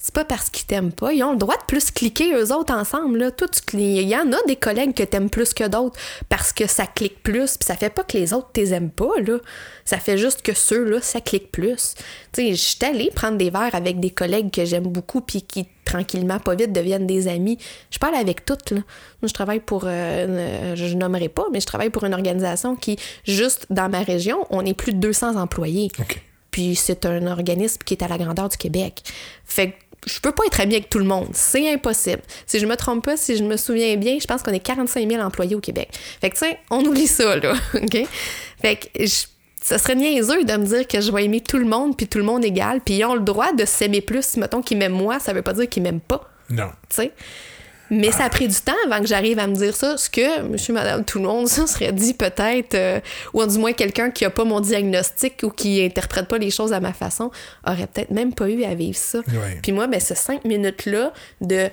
[0.00, 1.12] C'est pas parce qu'ils t'aiment pas.
[1.12, 3.30] Ils ont le droit de plus cliquer eux autres ensemble, là.
[3.32, 6.52] Toi, tu cli- Il y en a des collègues que t'aimes plus que d'autres parce
[6.52, 7.56] que ça clique plus.
[7.56, 9.38] Puis ça fait pas que les autres t'es aiment pas, là.
[9.84, 11.94] Ça fait juste que ceux-là, ça clique plus.
[12.32, 15.42] Tu sais, je suis allée prendre des verres avec des collègues que j'aime beaucoup puis
[15.42, 17.58] qui, tranquillement, pas vite, deviennent des amis.
[17.90, 18.78] Je parle avec toutes, là.
[19.20, 19.82] Moi, je travaille pour...
[19.86, 24.46] euh, je nommerai pas, mais je travaille pour une organisation qui, juste dans ma région,
[24.50, 25.90] on est plus de 200 employés.
[26.52, 29.02] Puis c'est un organisme qui est à la grandeur du Québec.
[29.44, 29.74] Fait que
[30.06, 31.28] je peux pas être amie avec tout le monde.
[31.32, 32.22] C'est impossible.
[32.46, 35.08] Si je me trompe pas, si je me souviens bien, je pense qu'on est 45
[35.10, 35.88] 000 employés au Québec.
[36.20, 37.54] Fait que, tu sais, on oublie ça, là.
[37.74, 38.06] OK?
[38.62, 39.26] Fait que je-
[39.60, 42.18] ça serait niaiseux de me dire que je vais aimer tout le monde, puis tout
[42.18, 44.36] le monde égal, puis ils ont le droit de s'aimer plus.
[44.36, 46.30] Mettons, qu'ils m'aiment moi, ça veut pas dire qu'ils m'aiment pas.
[46.48, 46.68] Non.
[46.88, 47.12] tu sais?
[47.90, 50.42] Mais ça a pris du temps avant que j'arrive à me dire ça, ce que
[50.42, 53.00] monsieur, madame, tout le monde, ça serait dit peut-être, euh,
[53.32, 56.72] ou du moins quelqu'un qui a pas mon diagnostic ou qui interprète pas les choses
[56.72, 57.30] à ma façon,
[57.66, 59.18] aurait peut-être même pas eu à vivre ça.
[59.18, 59.58] Ouais.
[59.62, 61.68] Puis moi, ben, ce cinq minutes-là de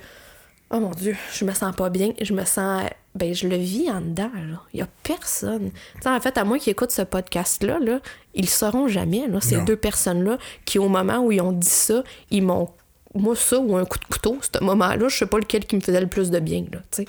[0.72, 2.84] Oh mon Dieu, je me sens pas bien, je me sens.
[3.13, 4.61] Ben, je le vis en dedans, là.
[4.74, 5.70] Il y a personne.
[6.05, 7.99] En fait, à moi qui écoute ce podcast-là, là,
[8.34, 9.63] ils le sauront jamais, là, ces Non.
[9.63, 12.68] deux personnes-là, qui, au moment où ils ont dit ça, ils m'ont.
[13.16, 15.82] Moi, ça ou un coup de couteau, ce moment-là, je sais pas lequel qui me
[15.82, 17.05] faisait le plus de bien, là, tu sais.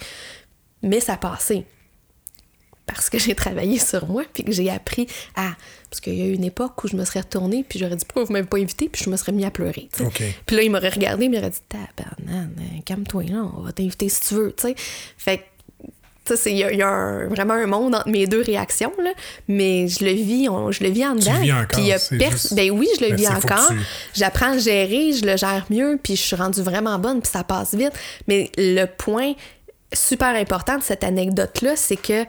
[0.82, 1.64] Mais ça passait
[2.86, 5.52] parce que j'ai travaillé sur moi puis que j'ai appris à
[5.90, 8.04] parce qu'il y a eu une époque où je me serais retournée puis j'aurais dit
[8.04, 10.07] pourquoi vous m'avez pas invité puis je me serais mis à pleurer tu sais.
[10.07, 10.22] OK.
[10.46, 14.09] puis là il m'aurait regardé il m'aurait dit tabarnak euh, calme-toi là on va t'inviter
[14.09, 14.74] si tu veux tu sais
[15.18, 15.42] fait que
[16.47, 19.11] il y a, il y a un- vraiment un monde entre mes deux réactions là
[19.49, 22.55] mais je le vis on- je le vis en dedans vis encore, y a juste-
[22.55, 23.79] ben oui je le Ben, vis encore tu-
[24.14, 27.31] j'apprends à le gérer, je le gère mieux, puis je suis rendue vraiment bonne, puis
[27.31, 27.93] ça passe vite.
[28.29, 29.35] Mais le point
[29.93, 32.24] super important de cette anecdote-là, c'est que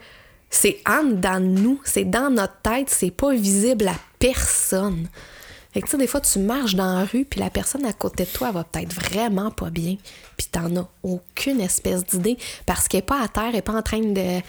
[0.50, 5.08] c'est en dedans de nous, c'est dans notre tête, c'est pas visible à personne.
[5.74, 7.94] Fait que, tu sais, des fois, tu marches dans la rue, puis la personne à
[7.94, 9.96] côté de toi elle va peut-être vraiment pas bien,
[10.50, 13.74] puis t'en as aucune espèce d'idée, parce qu'elle est pas à terre, elle est pas
[13.74, 14.40] en train de...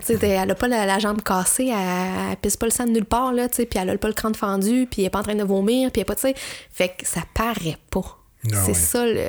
[0.00, 2.84] Tu sais, elle a pas la, la jambe cassée, elle, elle pisse pas le sang
[2.84, 5.06] de nulle part, là, tu sais, puis elle a pas le crâne fendu, puis elle
[5.06, 6.34] est pas en train de vomir, puis elle est pas, tu sais...
[6.72, 8.18] Fait que ça paraît pas.
[8.52, 8.74] Ah c'est ouais.
[8.74, 9.26] ça, le...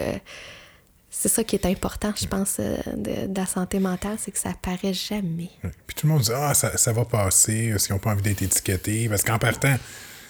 [1.12, 4.38] C'est ça qui est important, je pense, euh, de, de la santé mentale, c'est que
[4.38, 5.50] ça paraît jamais.
[5.86, 8.44] Puis tout le monde dit Ah, ça, ça va passer, s'ils n'ont pas envie d'être
[8.44, 9.10] étiquetés.
[9.10, 9.76] Parce qu'en partant,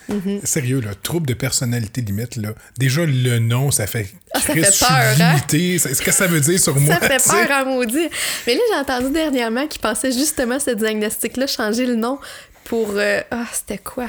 [0.09, 0.45] Mm-hmm.
[0.45, 4.07] sérieux, là, trouble de personnalité limite, là, déjà le nom, ça fait.
[4.33, 4.89] Ah, ça fait peur,
[5.21, 5.35] hein?
[5.49, 6.95] C'est ce que ça veut dire sur moi.
[6.99, 8.09] Ça fait peur à maudit.
[8.47, 12.17] Mais là, j'ai entendu dernièrement qu'ils pensaient justement ce diagnostic-là changer le nom
[12.63, 12.91] pour.
[12.95, 14.07] euh, Ah, c'était quoi?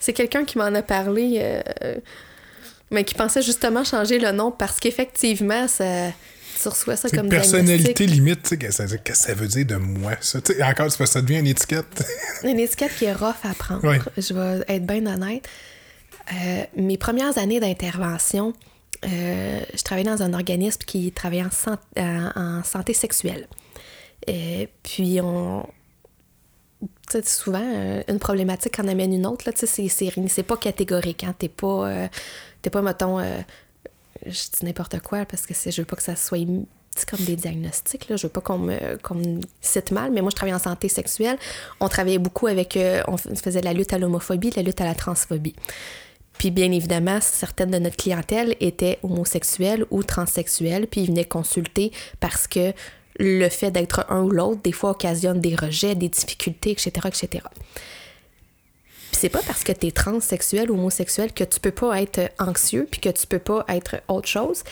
[0.00, 1.94] C'est quelqu'un qui m'en a parlé, euh,
[2.90, 5.84] mais qui pensait justement changer le nom parce qu'effectivement, ça.
[6.60, 9.76] Tu reçois ça comme personnalité limite, tu sais, qu'est-ce que ça- ça veut dire de
[9.76, 10.40] moi, ça?
[10.62, 12.04] Encore, que ça devient une étiquette.
[12.44, 13.84] Une étiquette qui est rough à prendre.
[13.84, 13.98] Ouais.
[14.16, 15.46] Je vais être bien honnête.
[16.32, 18.52] Euh, mes premières années d'intervention,
[19.04, 23.46] euh, je travaillais dans un organisme qui travaillait en, san- en santé sexuelle.
[24.28, 25.64] Euh, puis on.
[26.80, 29.44] Tu sais, souvent, euh, une problématique en amène une autre.
[29.46, 31.24] Là, tu sais, c'est, pas catégorique.
[31.24, 32.08] Hein, t'es pas, euh,
[32.62, 33.40] t'es pas, mettons, euh,
[34.26, 36.38] je dis n'importe quoi parce que je veux pas que ça soit
[37.06, 40.54] comme des diagnostics, là, je veux pas qu'on me, cite mal, mais moi, je travaille
[40.54, 41.38] en santé sexuelle.
[41.80, 44.94] On travaillait beaucoup avec, euh, on faisait la lutte à l'homophobie, la lutte à la
[44.94, 45.54] transphobie.
[46.38, 51.90] Puis bien évidemment, certaines de notre clientèle étaient homosexuelles ou transsexuelles, puis ils venaient consulter
[52.20, 52.72] parce que
[53.18, 57.44] le fait d'être un ou l'autre, des fois, occasionne des rejets, des difficultés, etc., etc.
[59.18, 62.86] C'est pas parce que tu es transsexuel ou homosexuel que tu peux pas être anxieux
[62.88, 64.62] puis que tu peux pas être autre chose.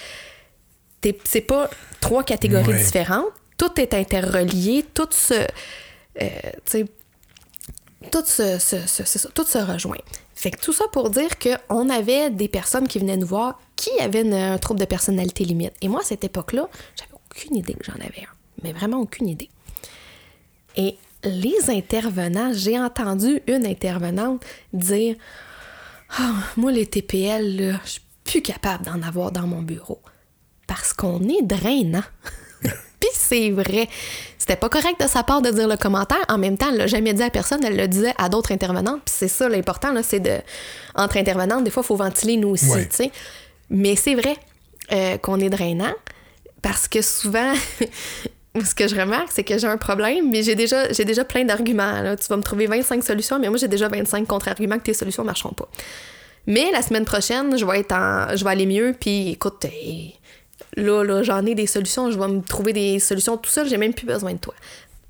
[1.25, 1.69] C'est pas
[2.01, 3.27] trois catégories différentes.
[3.59, 5.35] Tout est interrelié, tout se...
[6.23, 6.85] Euh,
[8.13, 9.99] tout se, tout se rejoint.
[10.35, 13.91] Fait que tout ça pour dire qu'on avait des personnes qui venaient nous voir qui
[14.01, 15.73] avaient un trouble de personnalité limite.
[15.83, 18.35] Et moi, à cette époque-là, j'avais aucune idée que j'en avais un.
[18.63, 19.51] Mais vraiment aucune idée.
[20.77, 25.17] Et les intervenants, j'ai entendu une intervenante dire
[26.19, 26.23] oh,
[26.57, 30.01] Moi, les TPL, je suis plus capable d'en avoir dans mon bureau.
[30.67, 32.03] Parce qu'on est drainant.
[32.63, 33.89] Puis c'est vrai.
[34.39, 36.25] C'était pas correct de sa part de dire le commentaire.
[36.29, 39.03] En même temps, elle l'a jamais dit à personne, elle le disait à d'autres intervenantes.
[39.05, 40.41] Puis c'est ça l'important, c'est de.
[40.95, 43.11] Entre intervenantes, des fois, il faut ventiler nous aussi, tu sais.
[43.71, 44.37] Mais c'est vrai
[44.93, 45.95] euh, qu'on est drainant
[46.63, 47.53] parce que souvent.
[48.65, 52.17] ce que je remarque, c'est que j'ai un problème, mais j'ai déjà, plein d'arguments.
[52.17, 55.23] Tu vas me trouver 25 solutions, mais moi, j'ai déjà 25 contre-arguments que tes solutions
[55.23, 55.69] ne marcheront pas.
[56.47, 59.67] Mais la semaine prochaine, je vais être je vais aller mieux, puis écoute,
[60.77, 63.79] là, là j'en ai des solutions, je vais me trouver des solutions tout seul, j'ai
[63.79, 64.55] même plus besoin de toi.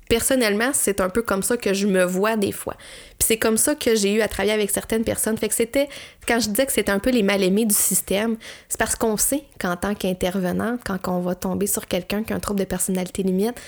[0.09, 2.75] Personnellement, c'est un peu comme ça que je me vois des fois.
[3.17, 5.37] Puis c'est comme ça que j'ai eu à travailler avec certaines personnes.
[5.37, 5.89] Fait que c'était,
[6.27, 8.37] quand je disais que c'était un peu les mal-aimés du système,
[8.69, 12.35] c'est parce qu'on sait qu'en tant qu'intervenant, quand on va tomber sur quelqu'un qui a
[12.35, 13.59] un trouble de personnalité limite,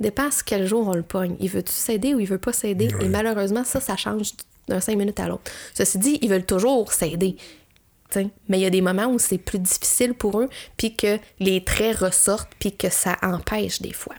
[0.00, 1.36] dépend quel jour on le pogne.
[1.40, 2.88] Il veut-tu s'aider ou il veut pas s'aider?
[3.00, 4.32] Et malheureusement, ça, ça change
[4.68, 5.50] d'un cinq minutes à l'autre.
[5.74, 7.36] Ceci dit, ils veulent toujours s'aider.
[8.48, 11.62] Mais il y a des moments où c'est plus difficile pour eux, puis que les
[11.62, 14.14] traits ressortent, puis que ça empêche des fois.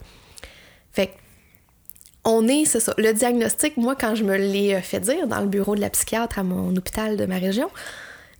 [0.92, 1.14] Fait
[2.28, 2.94] on est, c'est ça.
[2.98, 5.90] Le diagnostic, moi, quand je me l'ai euh, fait dire dans le bureau de la
[5.90, 7.70] psychiatre à mon hôpital de ma région,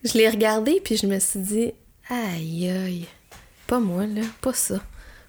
[0.04, 1.74] je l'ai regardé, puis je me suis dit,
[2.10, 3.06] aïe, aïe,
[3.66, 4.76] pas moi, là, pas ça.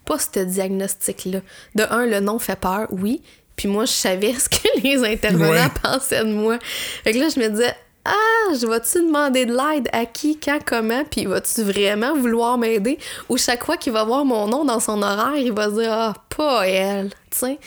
[0.04, 1.40] Pas ce diagnostic-là.
[1.76, 3.22] De un, le nom fait peur, oui.
[3.54, 6.58] Puis moi, je savais ce que les intervenants pensaient de moi.
[7.04, 9.88] Fait que là, je me disais, ah, je vais-tu demander de l'aide?
[9.92, 12.98] À qui, quand, comment, puis vas-tu vraiment vouloir m'aider?
[13.28, 16.14] Ou chaque fois qu'il va voir mon nom dans son horaire, il va dire Ah,
[16.34, 17.58] pas elle, tu sais.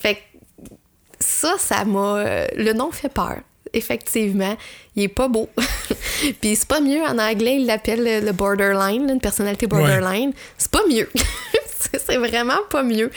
[0.00, 0.20] Fait que
[1.20, 2.24] ça, ça m'a.
[2.56, 3.36] Le nom fait peur.
[3.72, 4.56] Effectivement,
[4.96, 5.48] il est pas beau.
[6.40, 10.32] puis c'est pas mieux en anglais, il l'appelle le borderline, une personnalité borderline.
[10.58, 11.08] C'est pas mieux.
[11.98, 13.10] c'est vraiment pas mieux.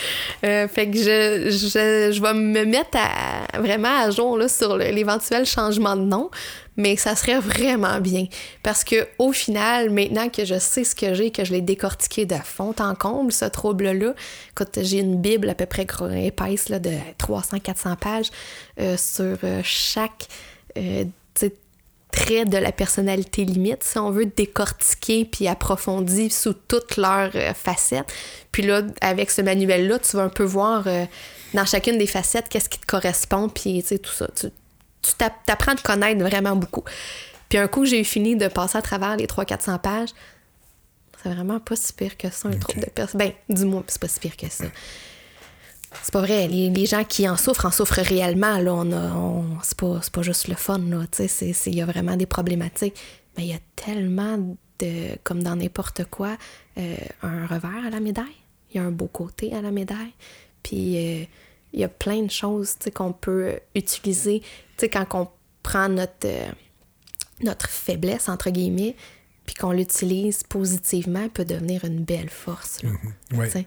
[0.44, 4.78] Euh, fait que je, je, je, vais me mettre à, vraiment à jour là, sur
[4.78, 6.30] l'éventuel changement de nom,
[6.78, 8.26] mais ça serait vraiment bien.
[8.64, 12.26] Parce que au final, maintenant que je sais ce que j'ai, que je l'ai décortiqué
[12.26, 14.14] de fond en comble, ce trouble-là,
[14.52, 15.86] écoute, j'ai une Bible à peu près
[16.18, 18.30] épaisse là, de 300-400 pages
[18.80, 20.28] euh, sur euh, chaque
[22.14, 27.54] trait de la personnalité limite, si on veut décortiquer puis approfondir sous toutes leurs euh,
[27.54, 28.12] facettes.
[28.52, 31.06] Puis là, avec ce manuel-là, tu vas un peu voir euh,
[31.54, 34.28] dans chacune des facettes qu'est-ce qui te correspond, puis tu sais, tout ça.
[34.36, 34.48] Tu,
[35.02, 35.12] tu
[35.46, 36.84] t'apprends à te connaître vraiment beaucoup.
[37.50, 40.10] Puis un coup, j'ai eu fini de passer à travers les 300-400 pages.
[41.22, 43.20] C'est vraiment pas si pire que ça, un trouble de personne.
[43.20, 44.66] Ben, dis-moi, c'est pas si pire que ça
[46.02, 46.48] c'est pas vrai.
[46.48, 48.58] Les, gens qui en souffrent en souffrent réellement.
[48.58, 50.82] Là, on c'est, pas, juste le fun.
[51.20, 52.96] Il y a vraiment des problématiques.
[53.38, 54.38] Mais il y a tellement
[54.80, 56.38] de, comme dans n'importe quoi,
[56.78, 58.26] euh, un revers à la médaille.
[58.72, 60.14] Il y a un beau côté à la médaille.
[60.62, 61.26] Puis euh,
[61.74, 64.42] il y a plein de choses qu'on peut utiliser.
[64.80, 65.28] quand on
[65.64, 66.48] prend notre, euh,
[67.42, 68.96] notre faiblesse, entre guillemets,
[69.46, 72.82] puis qu'on l'utilise positivement, peut devenir une belle force.
[73.32, 73.66] Mm-hmm.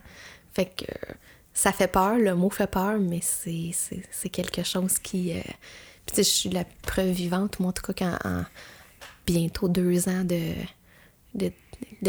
[0.54, 0.86] Fait que
[1.56, 5.32] ça fait peur, le mot fait peur, mais c'est quelque chose qui.
[5.32, 5.42] Euh...
[6.14, 8.44] Je suis la preuve vivante, moi, en tout cas, qu'en
[9.26, 10.52] bientôt deux ans de,
[11.34, 11.50] de,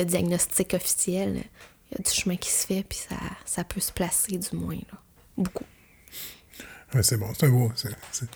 [0.04, 1.42] diagnostic officiel,
[1.90, 4.56] il y a du chemin qui se fait, puis ça, ça peut se placer, du
[4.56, 5.00] moins, là.
[5.36, 5.64] beaucoup
[7.02, 7.72] c'est bon, c'est beau.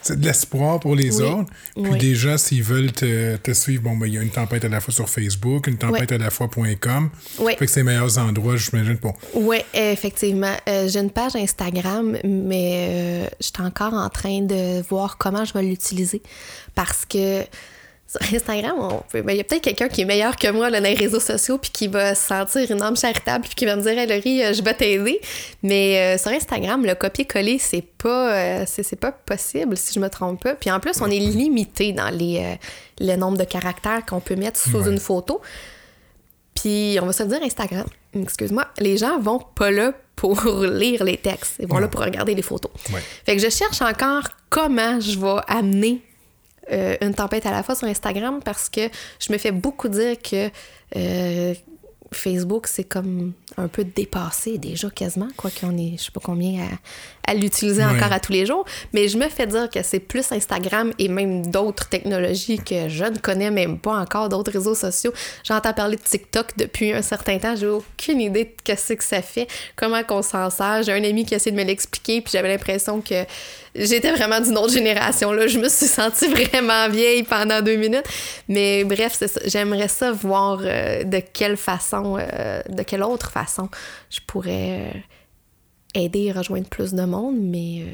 [0.01, 1.49] C'est de l'espoir pour les autres.
[1.75, 4.69] Puis déjà, s'ils veulent te, te suivre, bon, ben, il y a une tempête à
[4.69, 7.09] la fois sur Facebook, une tempête à la fois.com.
[7.37, 9.17] Fait que c'est les meilleurs endroits, j'imagine, pour.
[9.33, 10.55] Oui, effectivement.
[10.67, 15.45] Euh, j'ai une page Instagram, mais euh, je suis encore en train de voir comment
[15.45, 16.21] je vais l'utiliser.
[16.75, 17.43] Parce que
[18.11, 18.75] sur Instagram,
[19.13, 21.21] ben, il y a peut-être quelqu'un qui est meilleur que moi là, dans les réseaux
[21.21, 24.05] sociaux puis qui va se sentir une âme charitable puis qui va me dire hey,
[24.05, 25.21] Laurie, euh, je vais t'aider.
[25.63, 30.09] Mais euh, sur Instagram, le copier-coller, c'est pas euh, c'est, pas possible si je me
[30.09, 30.55] trompe pas.
[30.55, 32.57] Puis en plus, on est limité dans les
[32.99, 35.41] le nombre de caractères qu'on peut mettre sous une photo.
[36.53, 41.03] Puis, on va se le dire, Instagram, excuse-moi, les gens vont pas là pour lire
[41.03, 41.55] les textes.
[41.59, 42.71] Ils vont là pour regarder les photos.
[42.93, 43.01] Ouais.
[43.25, 46.01] Fait que je cherche encore comment je vais amener
[46.71, 48.81] euh, une tempête à la fois sur Instagram parce que
[49.19, 50.49] je me fais beaucoup dire que
[50.95, 51.53] euh,
[52.13, 56.67] Facebook, c'est comme un peu dépassé déjà quasiment, quoi qu'on est, je sais pas combien
[57.27, 58.65] à, l'utiliser encore à tous les jours.
[58.93, 63.05] Mais je me fais dire que c'est plus Instagram et même d'autres technologies que je
[63.05, 65.13] ne connais même pas encore, d'autres réseaux sociaux.
[65.43, 67.55] J'entends parler de TikTok depuis un certain temps.
[67.55, 70.83] J'ai aucune idée de qu'est-ce que ça fait, comment qu'on s'en sert.
[70.83, 73.25] J'ai un ami qui a essayé de me l'expliquer, puis j'avais l'impression que
[73.75, 75.31] j'étais vraiment d'une autre génération.
[75.31, 75.47] Là.
[75.47, 78.05] Je me suis sentie vraiment vieille pendant deux minutes.
[78.47, 83.69] Mais bref, j'aimerais ça voir euh, de quelle façon, euh, de quelle autre façon
[84.09, 84.99] je pourrais euh,
[85.95, 87.37] aider et rejoindre plus de monde.
[87.39, 87.93] Mais euh,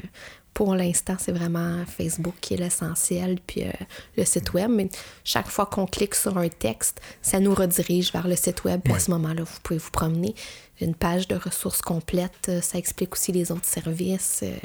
[0.54, 3.70] pour l'instant, c'est vraiment Facebook qui est l'essentiel, puis euh,
[4.16, 4.70] le site web.
[4.70, 4.88] Mais
[5.22, 8.80] chaque fois qu'on clique sur un texte, ça nous redirige vers le site web.
[8.92, 10.34] À ce moment-là, vous pouvez vous promener.
[10.80, 12.48] Une page de ressources complètes.
[12.48, 14.40] euh, Ça explique aussi les autres services.
[14.42, 14.56] euh,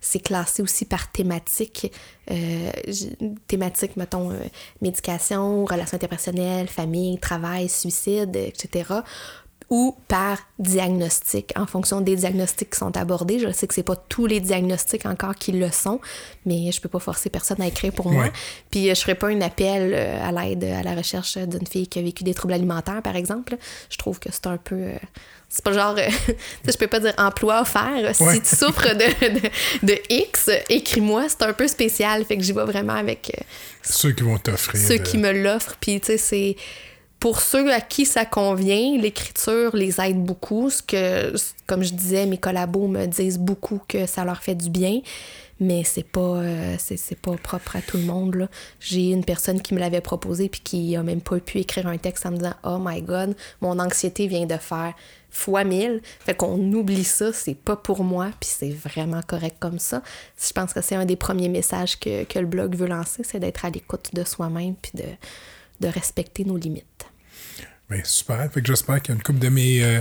[0.00, 1.90] c'est classé aussi par thématique.
[2.30, 2.70] Euh,
[3.48, 4.30] thématique, mettons,
[4.80, 8.84] médication, relations interpersonnelles, famille, travail, suicide, etc.
[9.68, 13.40] Ou par diagnostic, en fonction des diagnostics qui sont abordés.
[13.40, 16.00] Je sais que c'est pas tous les diagnostics encore qui le sont,
[16.44, 18.26] mais je peux pas forcer personne à écrire pour moi.
[18.70, 21.88] Puis euh, je ferai pas un appel euh, à l'aide à la recherche d'une fille
[21.88, 23.56] qui a vécu des troubles alimentaires, par exemple.
[23.90, 24.76] Je trouve que c'est un peu.
[24.76, 24.94] euh,
[25.48, 25.96] c'est pas genre.
[25.98, 26.08] euh,
[26.64, 28.14] je peux pas dire emploi offert.
[28.20, 28.34] Ouais.
[28.34, 29.48] Si tu souffres de, de,
[29.94, 31.24] de X, écris-moi.
[31.28, 32.24] C'est un peu spécial.
[32.24, 33.42] Fait que j'y vais vraiment avec euh,
[33.82, 34.80] Ceux qui vont t'offrir.
[34.80, 35.76] ceux de- qui me l'offrent.
[35.80, 36.56] Puis, tu sais, c'est.
[37.20, 40.68] Pour ceux à qui ça convient, l'écriture les aide beaucoup.
[40.68, 41.34] Ce que,
[41.66, 45.00] comme je disais, mes collabos me disent beaucoup que ça leur fait du bien.
[45.58, 48.48] Mais c'est pas, euh, c'est, pas propre à tout le monde.
[48.78, 51.96] J'ai une personne qui me l'avait proposé puis qui a même pas pu écrire un
[51.96, 54.92] texte en me disant Oh my god, mon anxiété vient de faire
[55.30, 56.02] fois mille.
[56.20, 60.02] Fait qu'on oublie ça, c'est pas pour moi, puis c'est vraiment correct comme ça.
[60.38, 63.40] Je pense que c'est un des premiers messages que, que le blog veut lancer, c'est
[63.40, 65.04] d'être à l'écoute de soi-même puis de,
[65.80, 67.06] de respecter nos limites.
[67.88, 68.50] Ben, super.
[68.52, 70.00] Fait que j'espère qu'il y a une couple de mes, euh,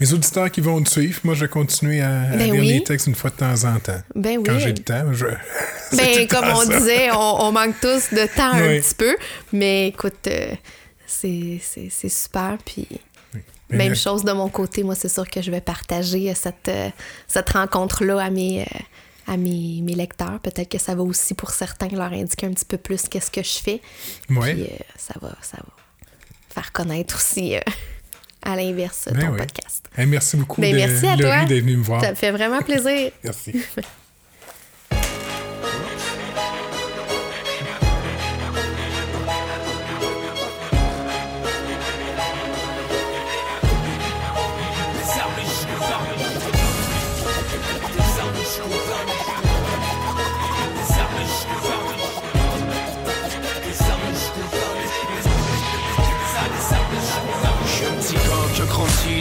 [0.00, 1.18] mes auditeurs qui vont te suivre.
[1.24, 2.68] Moi, je vais continuer à, à Ben lire oui.
[2.68, 4.02] les textes une fois de temps en temps.
[4.14, 4.44] Ben oui.
[4.44, 5.26] Quand j'ai le temps, je.
[5.96, 6.78] Ben, comme on ça.
[6.78, 8.76] disait, on, on manque tous de temps Oui.
[8.78, 9.16] un petit peu,
[9.52, 10.52] mais écoute, euh,
[11.06, 12.86] c'est c'est- c'est super, puis...
[13.70, 16.68] Ben, Même euh, chose de mon côté, moi c'est sûr que je vais partager cette,
[16.68, 16.88] euh,
[17.26, 18.64] cette rencontre-là à mes,
[19.26, 20.38] à mes, mes lecteurs.
[20.40, 23.42] Peut-être que ça va aussi pour certains leur indiquer un petit peu plus qu'est-ce que
[23.42, 23.80] je fais.
[24.30, 24.54] Ouais.
[24.54, 25.72] Puis euh, ça, va, ça va
[26.48, 27.60] faire connaître aussi euh,
[28.42, 29.38] à l'inverse Ben ton oui.
[29.38, 29.86] podcast.
[29.96, 31.44] hey, merci beaucoup, Ben, de, merci à Laurie, toi.
[31.44, 32.00] d'être venue me voir.
[32.02, 33.10] Ça me fait vraiment plaisir.
[33.24, 33.52] Merci.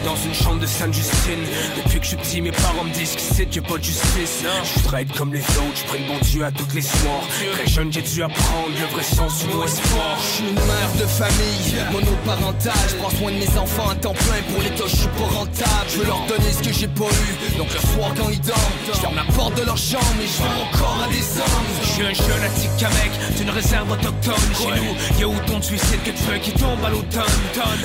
[0.05, 1.43] dans une chambre de Sainte-Justine
[1.75, 4.43] Depuis que je suis petit, mes parents me disent qu'ici a pas de justice.
[4.63, 7.25] Je traite comme les autres, je prie le bon Dieu à toutes les soirs.
[7.53, 10.17] Très jeune, j'ai dû apprendre le vrai sens du mot espoir.
[10.19, 14.13] Je suis une mère de famille, monoparental Je prends soin de mes enfants à temps
[14.13, 14.41] plein.
[14.53, 15.89] Pour les je suis pas rentable.
[15.89, 17.57] Je veux leur donner ce que j'ai pas eu.
[17.57, 20.37] Donc le soir quand ils dorment Je ferme la porte de leur chambre Et je
[20.37, 21.67] vends mon corps à des hommes.
[21.81, 24.35] Je suis un jeune Atikamek d'une réserve autochtone.
[24.53, 27.23] Chez nous, y'a autant de suicides que de feux qui tombent à l'automne.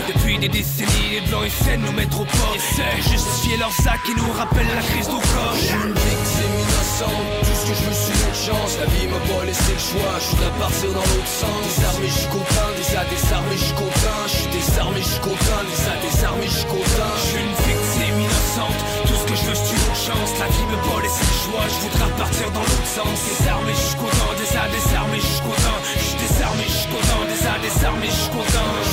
[0.08, 4.32] Depuis des décennies, les blancs essaient de nous mettre de justifier leurs actes qui nous
[4.32, 7.26] rappellent la crise Je d'Oka suis une victime innocente.
[7.42, 8.72] Tout ce que je veux c'est une chance.
[8.80, 10.12] La vie m'a pas laissé le choix.
[10.18, 11.60] Je voudrais partir dans l'autre sens.
[11.64, 12.70] Désarmé je content.
[12.76, 14.20] Déjà désarmé je content.
[14.26, 15.62] Je suis désarmé je content.
[15.70, 17.12] Déjà désarmé je content.
[17.16, 18.80] Je suis une victime innocente.
[19.06, 20.30] Tout ce que je veux c'est une chance.
[20.42, 21.64] La vie me pas laissé le choix.
[21.70, 23.16] Je voudrais repartir dans l'autre sens.
[23.30, 24.32] Désarmé je content.
[24.40, 25.78] Déjà désarmé je content.
[25.84, 27.22] Je suis désarmé je content.
[27.32, 28.89] Déjà désarmé je content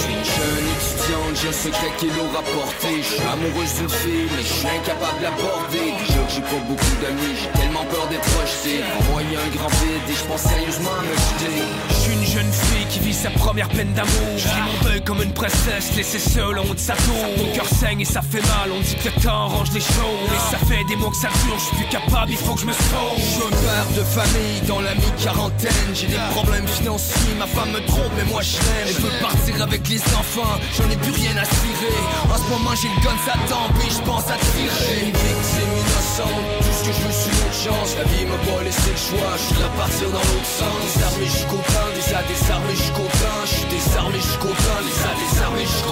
[1.07, 4.43] Je j'ai un secret qui est lourd à porter Je suis amoureuse d'une fille, mais
[4.43, 5.95] je suis incapable d'aborder.
[6.03, 8.83] Que j'ai pas beaucoup d'amis, j'ai tellement peur d'être rejeté.
[8.99, 11.63] En moi y a un grand vide et je pense sérieusement à me jeter.
[11.89, 14.35] Je suis une jeune fille qui vit sa première peine d'amour.
[14.35, 17.23] Je vis mon deuil comme une princesse laissée seule en haut de sa tour.
[17.37, 20.27] Mon cœur saigne et ça fait mal On dit que le temps range les choses.
[20.35, 22.61] Et ça fait des mois que ça dure Je suis plus capable, il faut que
[22.61, 23.15] je me sauve.
[23.15, 25.91] Je suis un père de famille dans la mi-quarantaine.
[25.93, 28.87] J'ai des problèmes financiers, ma femme me trompe mais moi je l'aime.
[28.87, 31.99] Elle veut partir avec les enfants, j'en ai plus rien à cirer.
[32.31, 35.07] En ce moment j'ai le gun, ça tombe et je pense à tirer.
[35.07, 37.89] Une victime innocente, tout ce que je veux c'est une chance.
[37.97, 40.77] La vie m'a pas laissé le choix, je voudrais partir dans l'autre sens.
[40.83, 45.75] Désarmé suis content, déjà désarmé je suis content Je suis désarmé content, déjà désarmé je
[45.75, 45.87] suis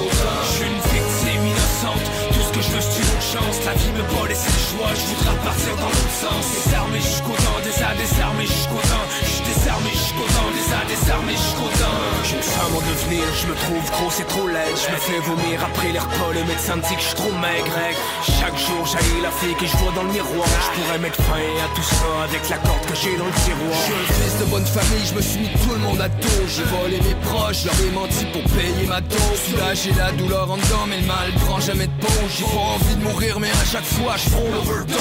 [2.55, 6.45] content Je suis une choix, je voudrais repartir dans l'autre sens.
[6.65, 9.07] Désarmé jusqu'au dents, désarmé jusqu'au dents.
[9.21, 10.51] Je suis désarmé jusqu'au dents,
[10.87, 12.05] désarmé jusqu'au dents.
[12.23, 14.75] Je me sens mon devenir, je me trouve gros, c'est trop laid.
[14.75, 15.99] Je me fais vomir après les
[16.35, 17.75] le médecin me dit que je suis trop maigre.
[18.23, 20.47] Chaque jour j'aille la fille que je vois dans le miroir.
[20.47, 23.79] Je pourrais mettre fin à tout ça avec la corde que j'ai dans le tiroir.
[23.79, 26.43] Je suis fils de bonne famille, je me suis mis tout le monde à dos.
[26.47, 29.39] J'ai volé mes proches, leur ai menti pour payer ma dose.
[29.47, 31.95] Soulager la douleur en dedans, mais le mal prend jamais de
[32.35, 34.99] J'ai pas envie de mourir, mais à chaque fois je prends l'overdose.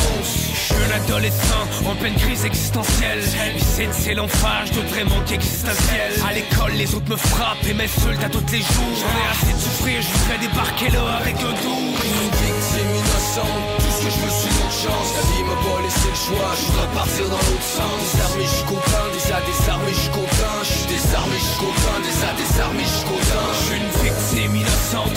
[0.52, 3.20] Je suis un adolescent en pleine crise existentielle.
[3.56, 8.24] Ici c'est l'enfer, je devrais manquer existentiel À l'école les autres me frappent et m'insultent
[8.24, 8.94] à tous les jours.
[9.00, 11.94] J'en ai assez de souffrir, je voudrais débarquer là avec un doux.
[12.04, 15.08] Une victime innocente, tout ce que je me suis une chance.
[15.16, 17.98] La vie m'a pas laissé le choix, je voudrais partir dans l'autre sens.
[18.14, 23.20] Désarmé jusqu'au pain, déjà désarmé jusqu'au pain Je suis désarmé jusqu'au pain, déjà désarmé jusqu'au
[23.28, 25.16] pain Je suis une victime innocente,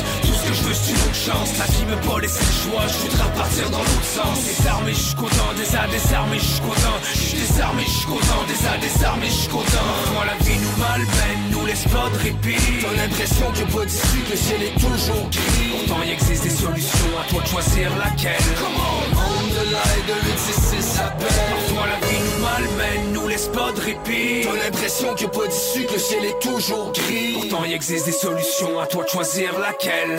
[0.67, 2.83] tout ce que je veux c'est une chance La vie me pas laissé le choix,
[2.87, 4.43] je voudrais partir dans l'autre sens.
[4.43, 6.99] Désarmé jusqu'au dents, déjà désarmé jusqu'au dents.
[7.13, 9.95] Je désarmé jusqu'au dents, déjà désarmé jusqu'au dents.
[10.13, 12.81] Moi la vie nous malmène, nous laisse pas de répit.
[12.81, 15.69] T'as l'impression a pas d'issue, que le ciel est toujours gris.
[15.71, 18.47] Pourtant il existe des solutions, à toi de choisir laquelle.
[18.59, 23.71] Comment monde de l'aide de 866 s'appelle Parfois la vie nous malmène, nous laisse pas
[23.71, 24.43] de répit.
[24.43, 27.33] T'as l'impression a pas d'issue, que le ciel est toujours gris.
[27.33, 30.17] Pourtant il existe des solutions, à toi de choisir laquelle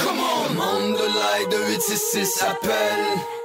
[0.55, 3.38] monde de l'aide de 866 s'appelle